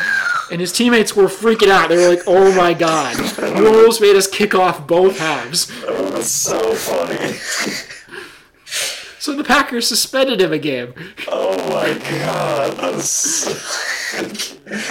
And 0.52 0.60
his 0.60 0.72
teammates 0.72 1.16
were 1.16 1.26
freaking 1.26 1.70
out. 1.70 1.90
They 1.90 1.98
were 1.98 2.10
like, 2.10 2.24
"Oh 2.28 2.54
my 2.56 2.74
god, 2.74 3.16
you 3.58 3.68
almost 3.68 4.02
made 4.02 4.16
us 4.16 4.28
kick 4.28 4.54
off 4.56 4.86
both 4.88 5.20
halves." 5.20 5.72
Oh, 5.88 6.10
that's 6.10 6.32
so 6.32 6.74
funny. 6.74 7.38
So 9.20 9.36
the 9.36 9.44
Packers 9.44 9.86
suspended 9.88 10.40
him 10.40 10.54
a 10.54 10.58
game 10.58 10.94
Oh 11.28 11.58
my 11.70 11.94
God. 12.20 12.78
That's. 12.78 13.46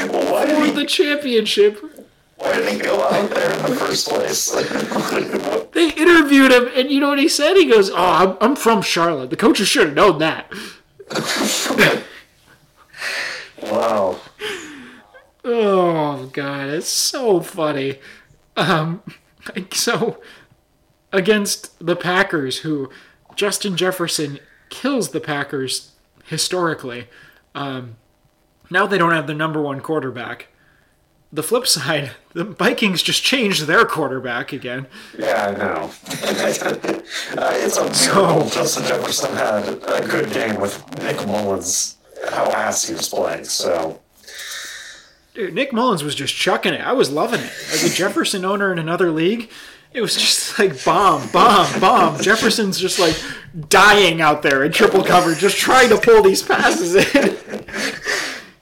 well, 0.07 0.33
why 0.33 0.47
for 0.47 0.64
he? 0.66 0.71
the 0.71 0.85
championship. 0.85 1.83
Why 2.38 2.57
did 2.57 2.72
he 2.72 2.79
go 2.79 3.03
out 3.03 3.31
there 3.31 3.53
in 3.53 3.62
the 3.62 3.77
first 3.77 4.09
place? 4.09 4.55
They 5.72 5.90
interviewed 5.92 6.51
him, 6.51 6.68
and 6.74 6.90
you 6.90 6.98
know 6.98 7.11
what 7.11 7.20
he 7.20 7.29
said? 7.29 7.55
He 7.57 7.66
goes, 7.66 7.88
"Oh, 7.90 7.94
I'm, 7.96 8.37
I'm 8.40 8.57
from 8.57 8.83
Charlotte. 8.83 9.31
The 9.31 9.37
coaches 9.37 9.68
should 9.68 9.87
have 9.87 9.94
known 9.94 10.18
that." 10.18 10.53
wow. 13.62 14.18
Oh 15.44 16.31
god, 16.33 16.68
it's 16.68 16.88
so 16.88 17.40
funny. 17.40 17.98
Um, 18.57 19.03
so 19.72 20.18
against 21.12 21.79
the 21.85 21.96
Packers, 21.96 22.59
who 22.61 22.90
Justin 23.37 23.77
Jefferson 23.77 24.40
kills 24.68 25.11
the 25.11 25.20
Packers 25.20 25.92
historically. 26.24 27.09
Um, 27.55 27.96
now 28.70 28.87
they 28.87 28.98
don't 28.98 29.12
have 29.12 29.27
the 29.27 29.35
number 29.35 29.62
one 29.62 29.81
quarterback. 29.81 30.48
The 31.30 31.42
flip 31.42 31.66
side, 31.66 32.12
the 32.32 32.44
Vikings 32.44 33.02
just 33.02 33.22
changed 33.22 33.66
their 33.66 33.84
quarterback 33.84 34.52
again. 34.52 34.86
Yeah, 35.18 35.46
I 35.48 35.58
know. 35.58 35.90
Uh, 37.36 37.52
it's 37.54 37.76
a 37.76 37.84
miracle 37.84 38.48
Justin 38.48 38.84
Jefferson 38.84 39.34
had 39.34 39.66
a 39.68 40.06
good 40.06 40.30
game 40.32 40.60
with 40.60 40.84
Nick 41.02 41.16
Mullens. 41.26 41.96
How 42.30 42.50
ass 42.50 42.86
he 42.88 42.94
was 42.94 43.08
playing. 43.08 43.44
So 43.44 44.00
Dude, 45.34 45.54
Nick 45.54 45.72
Mullens 45.72 46.02
was 46.02 46.14
just 46.14 46.34
chucking 46.34 46.74
it. 46.74 46.80
I 46.80 46.92
was 46.92 47.10
loving 47.10 47.40
it. 47.40 47.52
As 47.72 47.84
a 47.84 47.94
Jefferson 47.94 48.44
owner 48.44 48.72
in 48.72 48.78
another 48.78 49.10
league, 49.12 49.50
it 49.92 50.00
was 50.00 50.14
just 50.14 50.58
like 50.58 50.84
bomb, 50.84 51.28
bomb, 51.30 51.80
bomb. 51.80 52.20
Jefferson's 52.20 52.78
just 52.78 52.98
like 52.98 53.16
dying 53.68 54.20
out 54.20 54.42
there 54.42 54.64
in 54.64 54.72
triple 54.72 55.04
cover, 55.04 55.34
just 55.34 55.56
trying 55.56 55.90
to 55.90 55.96
pull 55.98 56.22
these 56.22 56.42
passes 56.42 56.96
in. 56.96 57.36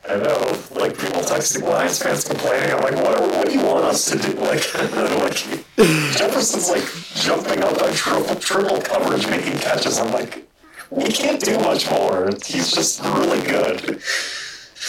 I 0.08 0.16
know, 0.16 0.58
like 0.72 0.96
people 1.26 1.38
texting 1.38 1.68
Lions 1.68 2.02
fans 2.02 2.24
complaining. 2.24 2.70
I'm 2.72 2.82
like, 2.82 2.96
what, 2.96 3.20
what 3.20 3.46
do 3.46 3.52
you 3.52 3.64
want 3.64 3.84
us 3.84 4.10
to 4.10 4.18
do? 4.18 4.36
Like, 4.46 4.74
like 4.74 5.36
Jefferson's 6.16 6.70
like 6.70 6.84
jumping 7.14 7.62
up 7.62 7.82
on 7.82 7.92
triple 7.92 8.36
triple 8.36 8.80
coverage, 8.80 9.26
making 9.28 9.58
catches. 9.58 9.98
I'm 9.98 10.12
like, 10.12 10.48
we 10.90 11.10
can't 11.10 11.40
do 11.40 11.58
much 11.58 11.90
more. 11.90 12.30
He's 12.44 12.70
just 12.70 13.02
really 13.02 13.42
good. 13.42 14.00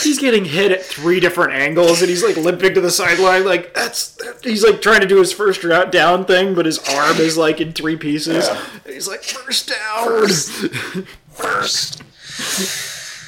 He's 0.04 0.19
getting 0.19 0.45
hit 0.45 0.71
at 0.71 0.84
three 0.84 1.19
different 1.19 1.54
angles, 1.54 2.02
and 2.02 2.10
he's 2.10 2.23
like 2.23 2.38
limping 2.38 2.76
to 2.76 2.82
the 2.82 2.91
sideline. 2.91 3.45
Like 3.45 3.73
that's 3.73 4.17
he's 4.43 4.63
like 4.63 4.82
trying 4.82 5.02
to 5.02 5.08
do 5.08 5.17
his 5.17 5.34
first 5.34 5.63
route 5.63 5.91
down 5.91 6.26
thing, 6.26 6.54
but 6.54 6.65
his 6.65 6.78
arm 6.89 7.17
is 7.17 7.36
like 7.36 7.60
in 7.60 7.73
three 7.73 7.97
pieces. 7.97 8.47
Yeah. 8.47 8.63
And 8.86 8.93
he's 8.93 9.08
like 9.08 9.23
first 9.23 9.69
down. 9.69 10.06
First, 10.06 10.50
first. 11.32 12.04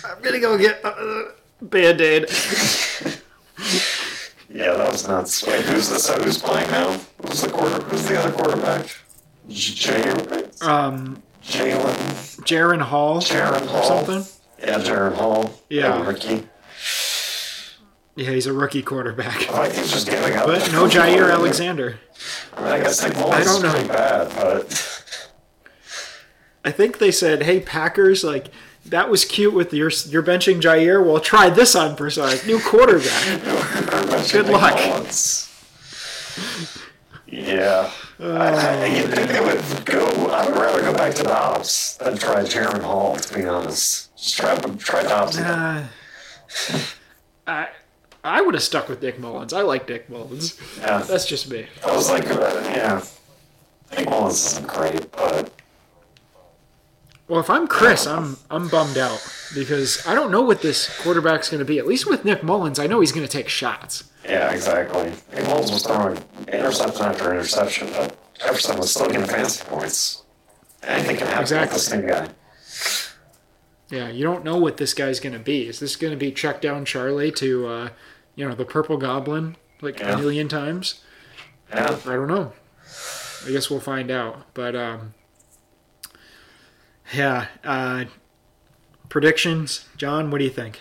I'm 0.05 0.21
gonna 0.21 0.39
go 0.39 0.57
get 0.57 0.85
uh, 0.85 0.93
a 1.61 1.65
band 1.65 2.01
aid. 2.01 2.29
Yeah, 4.51 4.73
that 4.73 4.91
was 4.91 5.07
nuts. 5.07 5.45
Wait, 5.45 5.63
who's 5.65 5.89
this? 5.89 6.09
Who's 6.09 6.37
playing 6.39 6.69
now? 6.71 6.99
Who's 7.25 7.41
the 7.41 7.49
quarter? 7.49 7.81
Who's 7.83 8.05
the 8.07 8.19
other 8.19 8.31
quarterback? 8.31 8.87
J- 9.47 10.09
Um, 10.61 11.21
Jalen, 11.43 12.41
Jaren 12.45 12.81
Hall 12.81 13.19
Jaren 13.21 13.65
Hall. 13.67 13.83
something. 14.05 14.25
Yeah, 14.59 14.79
Jaren 14.79 15.15
Hall. 15.15 15.51
Yeah. 15.69 16.05
Ricky. 16.07 16.47
Yeah, 18.15 18.31
he's 18.31 18.47
a 18.47 18.53
rookie 18.53 18.81
quarterback. 18.83 19.43
Vikings 19.43 19.91
just 19.91 20.09
giving 20.09 20.35
up. 20.35 20.45
But 20.47 20.71
no 20.71 20.87
Jaire 20.87 21.31
Alexander. 21.31 21.99
I, 22.57 22.61
mean, 22.61 22.71
I 22.73 22.79
guess 22.79 23.03
I 23.03 23.09
don't 23.43 23.61
know. 23.63 23.87
bad, 23.87 24.29
but 24.35 25.05
I 26.65 26.71
think 26.71 26.97
they 26.97 27.11
said, 27.11 27.43
"Hey 27.43 27.59
Packers, 27.61 28.23
like 28.23 28.47
that 28.89 29.09
was 29.09 29.25
cute 29.25 29.53
with 29.53 29.73
your 29.73 29.89
your 30.07 30.23
benching 30.23 30.61
Jaire. 30.61 31.03
Well, 31.05 31.19
try 31.19 31.49
this 31.49 31.75
on 31.75 31.95
Personic, 31.95 32.45
new 32.45 32.59
quarterback." 32.59 33.41
good 34.31 34.47
luck. 34.47 34.77
Yeah. 37.27 37.91
I, 38.19 38.23
I, 38.23 38.85
you 38.87 39.03
think 39.03 39.29
they 39.29 39.39
would 39.39 39.85
go? 39.85 40.05
I 40.27 40.45
would 40.49 40.55
rather 40.59 40.81
go 40.81 40.93
back 40.93 41.13
to 41.15 41.23
Dobbs 41.23 41.97
than 41.97 42.17
try 42.17 42.41
Jaren 42.43 42.81
Hall, 42.81 43.15
to 43.15 43.33
be 43.33 43.45
honest. 43.45 44.15
Just 44.17 44.37
try, 44.37 44.55
try 44.77 45.03
Dobbs. 45.03 45.37
again. 45.37 45.49
Uh, 45.49 45.87
I 47.47 47.67
I 48.23 48.41
would 48.41 48.55
have 48.55 48.63
stuck 48.63 48.89
with 48.89 49.01
Nick 49.01 49.19
Mullens. 49.19 49.53
I 49.53 49.61
like 49.61 49.87
Nick 49.87 50.09
Mullens. 50.09 50.59
Yeah. 50.79 50.97
That's 50.99 51.25
just 51.25 51.49
me. 51.49 51.67
I 51.85 51.95
was 51.95 52.09
like, 52.09 52.29
uh, 52.29 52.61
yeah. 52.65 53.01
Nick 53.95 54.09
Mullens 54.09 54.45
isn't 54.53 54.67
great, 54.67 55.09
but 55.13 55.51
Well, 57.29 57.39
if 57.39 57.49
I'm 57.49 57.67
Chris, 57.67 58.05
I'm 58.07 58.37
I'm 58.49 58.67
bummed 58.69 58.97
out 58.97 59.21
because 59.53 60.05
I 60.07 60.15
don't 60.15 60.31
know 60.31 60.41
what 60.41 60.61
this 60.61 60.89
quarterback's 61.01 61.47
going 61.49 61.59
to 61.59 61.65
be. 61.65 61.77
At 61.77 61.85
least 61.87 62.09
with 62.09 62.25
Nick 62.25 62.41
Mullens, 62.43 62.79
I 62.79 62.87
know 62.87 62.99
he's 63.01 63.11
going 63.11 63.25
to 63.25 63.31
take 63.31 63.47
shots. 63.47 64.03
yeah, 64.25 64.51
exactly. 64.51 65.13
Nick 65.33 65.45
Mullens 65.45 65.71
was 65.71 65.83
throwing 65.85 66.17
interception 66.47 67.05
after 67.05 67.31
interception, 67.31 67.87
but 67.91 68.17
Jefferson 68.33 68.77
was 68.79 68.89
still 68.91 69.07
getting 69.07 69.27
fancy 69.27 69.63
points. 69.65 70.23
Anything 70.83 71.17
can 71.17 71.27
happen 71.27 71.41
Exactly. 71.43 71.75
with 71.75 71.83
this 71.85 71.93
new 71.93 72.07
guy. 72.07 72.29
Yeah, 73.95 74.09
you 74.09 74.23
don't 74.23 74.43
know 74.43 74.57
what 74.57 74.77
this 74.77 74.93
guy's 74.93 75.19
going 75.19 75.33
to 75.33 75.39
be. 75.39 75.67
Is 75.67 75.79
this 75.79 75.95
going 75.95 76.11
to 76.11 76.17
be 76.17 76.31
check 76.31 76.61
down 76.61 76.83
Charlie 76.85 77.31
to, 77.33 77.67
uh, 77.67 77.89
you 78.35 78.47
know, 78.47 78.55
the 78.55 78.65
Purple 78.65 78.97
Goblin 78.97 79.55
like 79.81 79.99
Yeah. 79.99 80.13
a 80.13 80.17
million 80.17 80.47
times? 80.47 81.01
Yeah. 81.69 81.97
I 82.05 82.15
don't 82.15 82.27
know. 82.27 82.53
I 83.45 83.51
guess 83.51 83.69
we'll 83.69 83.79
find 83.79 84.09
out. 84.09 84.45
But 84.53 84.75
um, 84.75 85.13
yeah, 87.13 87.47
uh, 87.63 88.05
predictions, 89.09 89.85
John. 89.97 90.31
What 90.31 90.39
do 90.39 90.43
you 90.43 90.49
think? 90.49 90.79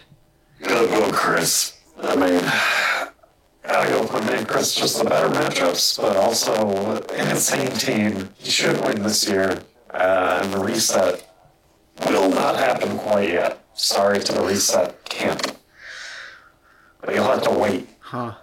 Gotta 0.63 0.87
go, 0.89 1.11
Chris. 1.13 1.81
I 2.01 2.17
mean, 2.17 2.41
gotta 3.63 3.91
go 3.91 4.03
with 4.03 4.49
Chris. 4.49 4.75
Just 4.75 4.99
the 4.99 5.09
better 5.09 5.29
matchups, 5.29 6.01
but 6.01 6.17
also 6.17 7.03
an 7.15 7.31
insane 7.31 7.71
team. 7.73 8.31
He 8.39 8.51
should 8.51 8.81
win 8.85 9.03
this 9.03 9.29
year. 9.29 9.63
Uh, 9.91 10.41
and 10.43 10.53
the 10.53 10.59
reset 10.59 11.27
will 12.07 12.29
not 12.31 12.57
happen 12.57 12.99
quite 12.99 13.31
yet. 13.31 13.65
Sorry 13.75 14.19
to 14.21 14.33
the 14.33 14.43
reset 14.43 15.05
camp. 15.05 15.57
But 17.01 17.15
you'll 17.15 17.25
have 17.25 17.43
to 17.45 17.51
wait. 17.51 17.89
Huh. 18.01 18.35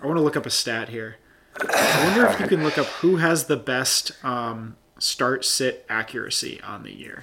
I 0.00 0.06
want 0.06 0.18
to 0.18 0.22
look 0.22 0.36
up 0.36 0.46
a 0.46 0.50
stat 0.50 0.90
here. 0.90 1.16
I 1.60 2.04
wonder 2.04 2.26
if 2.26 2.38
you 2.40 2.46
can 2.46 2.62
look 2.62 2.78
up 2.78 2.86
who 2.86 3.16
has 3.16 3.46
the 3.46 3.56
best 3.56 4.12
um, 4.24 4.76
start 4.98 5.44
sit 5.44 5.84
accuracy 5.88 6.60
on 6.62 6.82
the 6.82 6.92
year. 6.94 7.22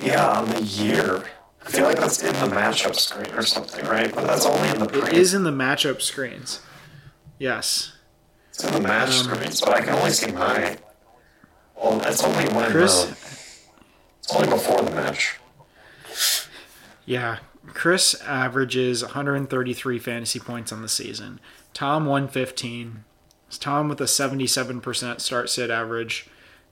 Yeah, 0.00 0.28
on 0.30 0.48
the 0.50 0.62
year. 0.62 1.24
I 1.66 1.70
feel 1.70 1.84
like 1.84 1.98
that's 1.98 2.22
in 2.22 2.32
the 2.34 2.54
matchup 2.54 2.94
screen 2.94 3.32
or 3.34 3.42
something, 3.42 3.84
right? 3.86 4.14
But 4.14 4.26
that's 4.26 4.46
only 4.46 4.68
in 4.70 4.78
the 4.78 4.84
It 4.86 5.04
pre. 5.04 5.18
is 5.18 5.34
in 5.34 5.42
the 5.44 5.50
matchup 5.50 6.00
screens. 6.00 6.60
Yes. 7.38 7.92
It's 8.50 8.64
in 8.64 8.72
the 8.74 8.80
match 8.80 9.08
Um, 9.20 9.24
screens, 9.34 9.60
but 9.60 9.74
I 9.74 9.80
can 9.80 9.90
only 9.94 10.10
see 10.10 10.32
mine. 10.32 10.78
Well, 11.76 11.98
that's 11.98 12.22
only 12.24 12.44
when. 12.54 12.70
Chris? 12.70 13.04
Uh, 13.04 13.14
it's 14.22 14.34
only 14.34 14.48
before 14.48 14.82
the 14.82 14.90
match. 14.90 15.36
Yeah. 17.04 17.38
Chris 17.74 18.14
averages 18.22 19.02
133 19.04 19.98
fantasy 19.98 20.40
points 20.40 20.72
on 20.72 20.82
the 20.82 20.88
season. 20.88 21.38
Tom 21.74 22.06
115. 22.06 23.04
It's 23.46 23.58
Tom 23.58 23.88
with 23.88 24.00
a 24.00 24.04
77% 24.04 25.20
start 25.20 25.50
sit 25.50 25.70
average. 25.70 26.26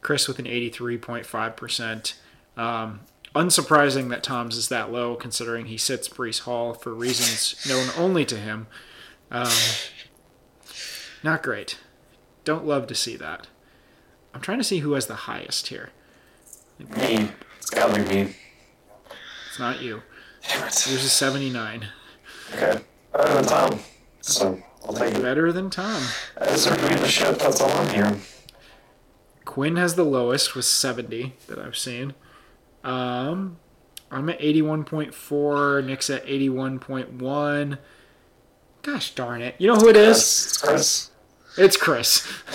Chris 0.07 0.29
with 0.29 0.39
an 0.39 0.45
83.5%. 0.45 2.15
Um, 2.57 3.01
unsurprising 3.35 4.09
that 4.11 4.23
Tom's 4.23 4.57
is 4.57 4.69
that 4.69 4.93
low 4.93 5.17
considering 5.17 5.67
he 5.67 5.77
sits 5.77 6.09
Breece 6.09 6.43
Hall 6.43 6.75
for 6.75 6.95
reasons 6.95 7.67
known 7.69 7.89
only 7.99 8.25
to 8.27 8.37
him. 8.37 8.69
Um, 9.33 9.51
not 11.25 11.43
great. 11.43 11.81
Don't 12.45 12.65
love 12.65 12.87
to 12.87 12.95
see 12.95 13.17
that. 13.17 13.49
I'm 14.33 14.41
trying 14.41 14.59
to 14.59 14.65
see 14.65 14.79
who 14.79 14.93
has 14.93 15.09
the 15.09 15.27
highest 15.27 15.67
here. 15.67 15.91
Me. 16.79 17.31
It's 17.59 17.71
gotta 17.71 18.01
be 18.01 18.09
me. 18.09 18.37
It's 19.49 19.59
not 19.59 19.83
you. 19.83 20.03
Damn 20.49 20.69
it. 20.69 20.87
Yours 20.87 21.03
is 21.03 21.11
79. 21.11 21.89
Okay. 22.55 22.81
Better 23.13 23.35
than 23.35 23.45
Tom. 23.45 23.81
So, 24.21 24.63
I'll 24.85 24.95
take 24.95 25.17
it. 25.17 25.23
Better 25.23 25.53
than 25.53 25.69
Tom. 25.69 26.01
As 26.37 26.65
they're 26.65 26.77
doing 26.77 27.03
the 27.03 27.09
shit, 27.09 27.41
that's 27.41 27.61
all 27.61 27.71
I'm 27.71 27.93
hearing. 27.93 28.21
Quinn 29.57 29.77
has 29.77 29.95
the 29.95 30.05
lowest 30.05 30.55
with 30.55 30.67
70 30.67 31.33
that 31.47 31.59
I've 31.59 31.79
seen. 31.79 32.13
Um, 32.85 33.57
I'm 34.11 34.29
at 34.29 34.39
81.4. 34.39 35.83
Nick's 35.83 36.11
at 36.11 36.27
81.1. 36.27 37.79
Gosh 38.83 39.15
darn 39.15 39.41
it. 39.41 39.55
You 39.57 39.69
know 39.69 39.77
who 39.77 39.89
it 39.89 39.97
is? 39.97 40.19
It's 40.19 40.59
Chris. 40.59 41.11
It's 41.57 41.77
Chris. 41.79 42.27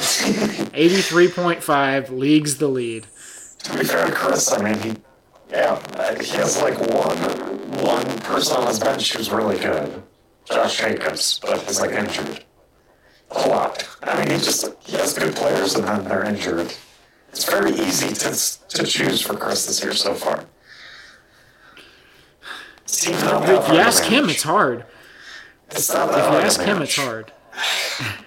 83.5 0.76 2.10
leagues 2.12 2.58
the 2.58 2.68
lead. 2.68 3.08
To 3.64 3.80
be 3.80 3.84
fair 3.84 4.06
to 4.06 4.12
Chris, 4.12 4.52
I 4.54 4.62
mean, 4.62 4.80
he, 4.82 4.94
yeah, 5.50 5.82
he 6.22 6.28
has 6.38 6.62
like 6.62 6.80
one, 6.82 7.18
one 7.82 8.06
person 8.20 8.58
on 8.58 8.68
his 8.68 8.78
bench 8.78 9.14
who's 9.14 9.32
really 9.32 9.58
good. 9.58 10.04
Josh 10.46 10.78
Jacobs, 10.78 11.40
but 11.40 11.64
he's 11.64 11.82
like 11.82 11.94
injured. 11.94 12.46
A 13.32 13.48
lot. 13.48 13.90
I 14.04 14.20
mean, 14.20 14.30
he 14.30 14.38
just, 14.38 14.72
he 14.84 14.98
has 14.98 15.18
good 15.18 15.36
players 15.36 15.74
and 15.74 15.88
then 15.88 16.06
they're 16.06 16.26
injured. 16.26 16.72
It's 17.32 17.50
very 17.50 17.72
easy 17.72 18.14
to, 18.14 18.78
to 18.78 18.84
choose 18.86 19.22
for 19.22 19.36
Chris 19.36 19.66
this 19.66 19.84
year 19.84 19.94
so 19.94 20.14
far. 20.14 20.46
If 22.86 23.68
you 23.70 23.80
ask 23.80 24.04
him, 24.04 24.30
it's 24.30 24.44
hard. 24.44 24.86
It's 25.72 25.94
not 25.94 26.12
that 26.12 26.20
If 26.20 26.34
you 26.34 26.40
ask 26.40 26.62
him, 26.62 26.82
it's 26.82 26.96
hard. 26.98 27.32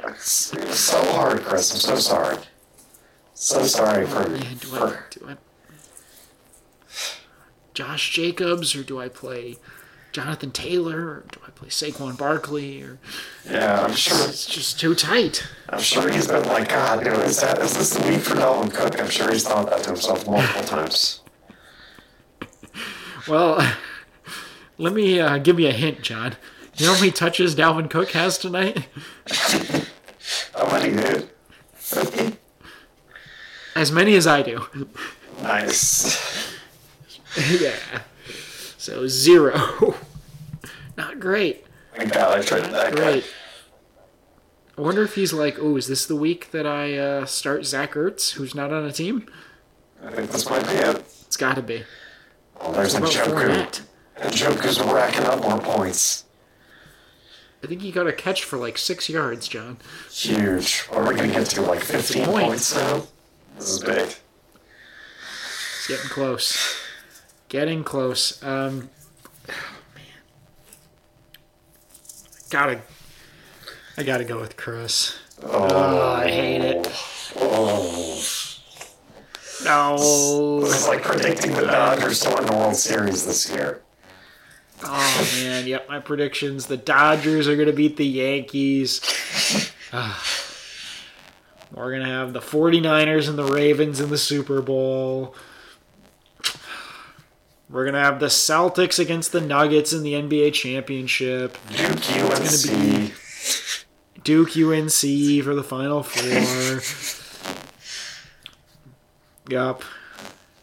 It's, 0.08 0.52
it's 0.54 0.80
so 0.80 1.02
hard, 1.12 1.42
Chris. 1.42 1.72
I'm 1.72 1.80
so 1.80 1.96
sorry. 1.96 2.38
So 3.34 3.64
sorry 3.64 4.06
for, 4.06 4.30
Yeah, 4.30 4.54
do 4.60 4.74
I 4.74 4.78
for 4.78 5.06
do 5.10 5.28
I 5.28 5.36
Josh 7.74 8.12
Jacobs 8.12 8.74
or 8.74 8.82
do 8.82 9.00
I 9.00 9.08
play 9.08 9.56
Jonathan 10.14 10.52
Taylor 10.52 11.08
or 11.08 11.24
do 11.32 11.40
I 11.44 11.50
play 11.50 11.68
Saquon 11.70 12.16
Barkley 12.16 12.80
or 12.80 13.00
yeah. 13.50 13.82
I'm 13.82 13.94
sure. 13.94 14.28
it's 14.28 14.46
just 14.46 14.78
too 14.78 14.94
tight. 14.94 15.44
I'm 15.68 15.80
sure 15.80 16.08
he's 16.08 16.28
been 16.28 16.46
like, 16.46 16.68
God, 16.68 17.02
dude, 17.02 17.14
is 17.14 17.40
that 17.40 17.58
is 17.58 17.76
this 17.76 17.94
the 17.94 18.08
week 18.08 18.20
for 18.20 18.36
Dalvin 18.36 18.72
Cook? 18.72 19.00
I'm 19.00 19.10
sure 19.10 19.32
he's 19.32 19.42
thought 19.42 19.68
that 19.70 19.82
to 19.82 19.90
himself 19.90 20.24
multiple 20.28 20.62
times. 20.62 21.20
Well, 23.26 23.76
let 24.78 24.92
me 24.92 25.18
uh, 25.18 25.38
give 25.38 25.58
you 25.58 25.68
a 25.68 25.72
hint, 25.72 26.02
John. 26.02 26.36
You 26.76 26.86
know 26.86 26.94
how 26.94 27.00
many 27.00 27.10
touches 27.10 27.56
Dalvin 27.56 27.90
Cook 27.90 28.12
has 28.12 28.38
tonight? 28.38 28.86
How 30.54 30.70
many, 30.70 30.96
dude? 30.96 31.28
As 33.76 33.92
many 33.92 34.14
as 34.14 34.26
I 34.26 34.42
do. 34.42 34.66
Nice. 35.42 36.56
yeah. 37.60 37.74
So 38.84 39.08
zero. 39.08 39.94
Not 40.98 41.18
great. 41.18 41.64
I 41.98 42.04
that 42.04 42.50
guy. 42.70 42.90
Great. 42.90 43.24
I 44.76 44.80
wonder 44.82 45.02
if 45.02 45.14
he's 45.14 45.32
like, 45.32 45.56
oh, 45.58 45.76
is 45.76 45.86
this 45.86 46.04
the 46.04 46.14
week 46.14 46.50
that 46.50 46.66
I 46.66 46.98
uh, 46.98 47.24
start 47.24 47.64
Zach 47.64 47.94
Ertz, 47.94 48.32
who's 48.32 48.54
not 48.54 48.74
on 48.74 48.84
a 48.84 48.92
team? 48.92 49.26
I 50.04 50.10
think 50.10 50.30
this 50.30 50.50
might 50.50 50.66
be 50.66 50.74
it. 50.74 50.96
It's 51.26 51.38
got 51.38 51.54
to 51.54 51.62
be. 51.62 51.84
Oh, 52.60 52.72
there's 52.72 52.94
a 52.94 53.00
What 53.00 53.14
about 53.16 53.28
Njoku. 53.28 53.56
Fournette? 53.56 53.80
And 54.18 54.34
Njoku's 54.34 54.78
racking 54.80 55.24
up 55.24 55.40
more 55.40 55.60
points. 55.60 56.24
I 57.62 57.66
think 57.66 57.80
he 57.80 57.90
got 57.90 58.06
a 58.06 58.12
catch 58.12 58.44
for 58.44 58.58
like 58.58 58.76
six 58.76 59.08
yards, 59.08 59.48
John. 59.48 59.78
Huge. 60.10 60.82
What 60.90 60.98
are 60.98 61.08
we 61.08 61.14
gonna 61.14 61.32
get 61.32 61.46
to? 61.46 61.62
Like 61.62 61.80
15 61.80 62.26
point. 62.26 62.46
points 62.48 62.76
now? 62.76 63.04
This 63.56 63.70
is 63.70 63.78
big. 63.78 64.14
It's 65.78 65.88
getting 65.88 66.10
close. 66.10 66.83
Getting 67.54 67.84
close. 67.84 68.42
Um, 68.42 68.90
oh, 69.48 69.52
man. 69.94 70.04
Gotta. 72.50 72.80
I 73.96 74.02
gotta 74.02 74.24
go 74.24 74.40
with 74.40 74.56
Chris. 74.56 75.16
Oh, 75.40 76.14
I 76.14 76.28
hate 76.28 76.62
it. 76.62 76.88
Oh. 77.36 78.20
No. 79.64 80.60
This 80.62 80.80
is 80.80 80.88
like 80.88 81.02
predicting 81.02 81.52
the 81.52 81.62
Dodgers 81.62 82.22
to 82.22 82.34
win 82.34 82.44
the 82.44 82.56
World 82.56 82.74
Series 82.74 83.24
this 83.24 83.48
year. 83.48 83.82
Oh 84.82 85.30
man, 85.36 85.68
yep, 85.68 85.88
my 85.88 86.00
predictions. 86.00 86.66
The 86.66 86.76
Dodgers 86.76 87.46
are 87.46 87.54
gonna 87.54 87.72
beat 87.72 87.96
the 87.96 88.04
Yankees. 88.04 89.00
We're 91.72 91.92
gonna 91.92 92.06
have 92.06 92.32
the 92.32 92.40
49ers 92.40 93.28
and 93.28 93.38
the 93.38 93.44
Ravens 93.44 94.00
in 94.00 94.10
the 94.10 94.18
Super 94.18 94.60
Bowl. 94.60 95.36
We're 97.70 97.84
gonna 97.86 98.02
have 98.02 98.20
the 98.20 98.26
Celtics 98.26 98.98
against 98.98 99.32
the 99.32 99.40
Nuggets 99.40 99.92
in 99.92 100.02
the 100.02 100.12
NBA 100.12 100.52
championship. 100.52 101.56
Duke 101.70 102.10
UNC. 102.10 102.62
be- 102.68 103.12
Duke 104.22 104.56
UNC 104.56 105.42
for 105.44 105.54
the 105.54 105.64
Final 105.66 106.02
Four. 106.02 106.80
yup. 109.48 109.82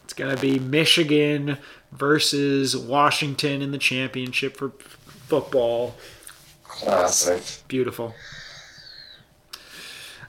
It's 0.04 0.14
gonna 0.14 0.36
be 0.36 0.58
Michigan 0.58 1.58
versus 1.90 2.76
Washington 2.76 3.62
in 3.62 3.72
the 3.72 3.78
championship 3.78 4.56
for 4.56 4.70
football. 5.26 5.94
Classic. 6.64 7.42
Beautiful. 7.68 8.14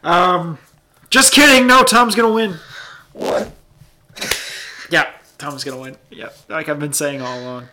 Um, 0.04 0.58
just 1.10 1.34
kidding. 1.34 1.68
No, 1.68 1.84
Tom's 1.84 2.16
gonna 2.16 2.34
win. 2.34 2.56
What? 3.14 3.52
Yeah, 5.40 5.50
Tom's 5.50 5.64
gonna 5.64 5.80
win. 5.80 5.98
Yeah, 6.10 6.30
like 6.50 6.70
I've 6.70 6.80
been 6.80 6.94
saying 6.94 7.22
all 7.22 7.40
along. 7.40 7.68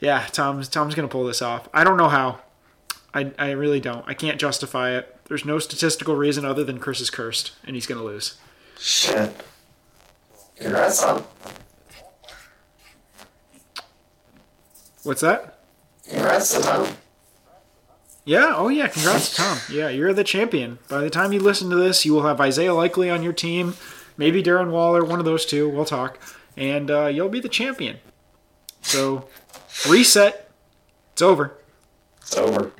Yeah, 0.00 0.26
Tom's 0.32 0.68
Tom's 0.68 0.94
gonna 0.94 1.08
pull 1.08 1.24
this 1.24 1.42
off. 1.42 1.68
I 1.72 1.84
don't 1.84 1.96
know 1.96 2.08
how. 2.08 2.40
I 3.14 3.32
I 3.38 3.50
really 3.52 3.80
don't. 3.80 4.04
I 4.06 4.14
can't 4.14 4.38
justify 4.38 4.96
it. 4.96 5.14
There's 5.28 5.44
no 5.44 5.58
statistical 5.58 6.16
reason 6.16 6.44
other 6.44 6.64
than 6.64 6.78
Chris 6.78 7.00
is 7.00 7.10
cursed 7.10 7.52
and 7.64 7.74
he's 7.76 7.86
gonna 7.86 8.04
lose. 8.04 8.36
Shit. 8.78 9.34
Congrats, 10.56 11.02
Tom. 11.02 11.24
What's 15.02 15.20
that? 15.20 15.58
Congrats 16.08 16.54
to 16.54 16.62
Tom. 16.62 16.88
Yeah, 18.24 18.52
oh 18.56 18.68
yeah, 18.68 18.88
congrats 18.88 19.30
to 19.30 19.36
Tom. 19.36 19.58
Yeah, 19.70 19.88
you're 19.88 20.12
the 20.12 20.24
champion. 20.24 20.78
By 20.88 21.00
the 21.00 21.10
time 21.10 21.32
you 21.32 21.40
listen 21.40 21.70
to 21.70 21.76
this, 21.76 22.04
you 22.04 22.12
will 22.12 22.26
have 22.26 22.40
Isaiah 22.40 22.74
Likely 22.74 23.08
on 23.08 23.22
your 23.22 23.32
team, 23.32 23.74
maybe 24.18 24.42
Darren 24.42 24.70
Waller, 24.70 25.02
one 25.04 25.18
of 25.18 25.24
those 25.24 25.46
two. 25.46 25.68
We'll 25.68 25.86
talk, 25.86 26.18
and 26.58 26.90
uh, 26.90 27.06
you'll 27.06 27.28
be 27.28 27.40
the 27.40 27.48
champion. 27.48 27.98
So, 28.82 29.28
reset. 29.88 30.50
It's 31.12 31.22
over. 31.22 31.56
It's 32.20 32.36
over. 32.36 32.72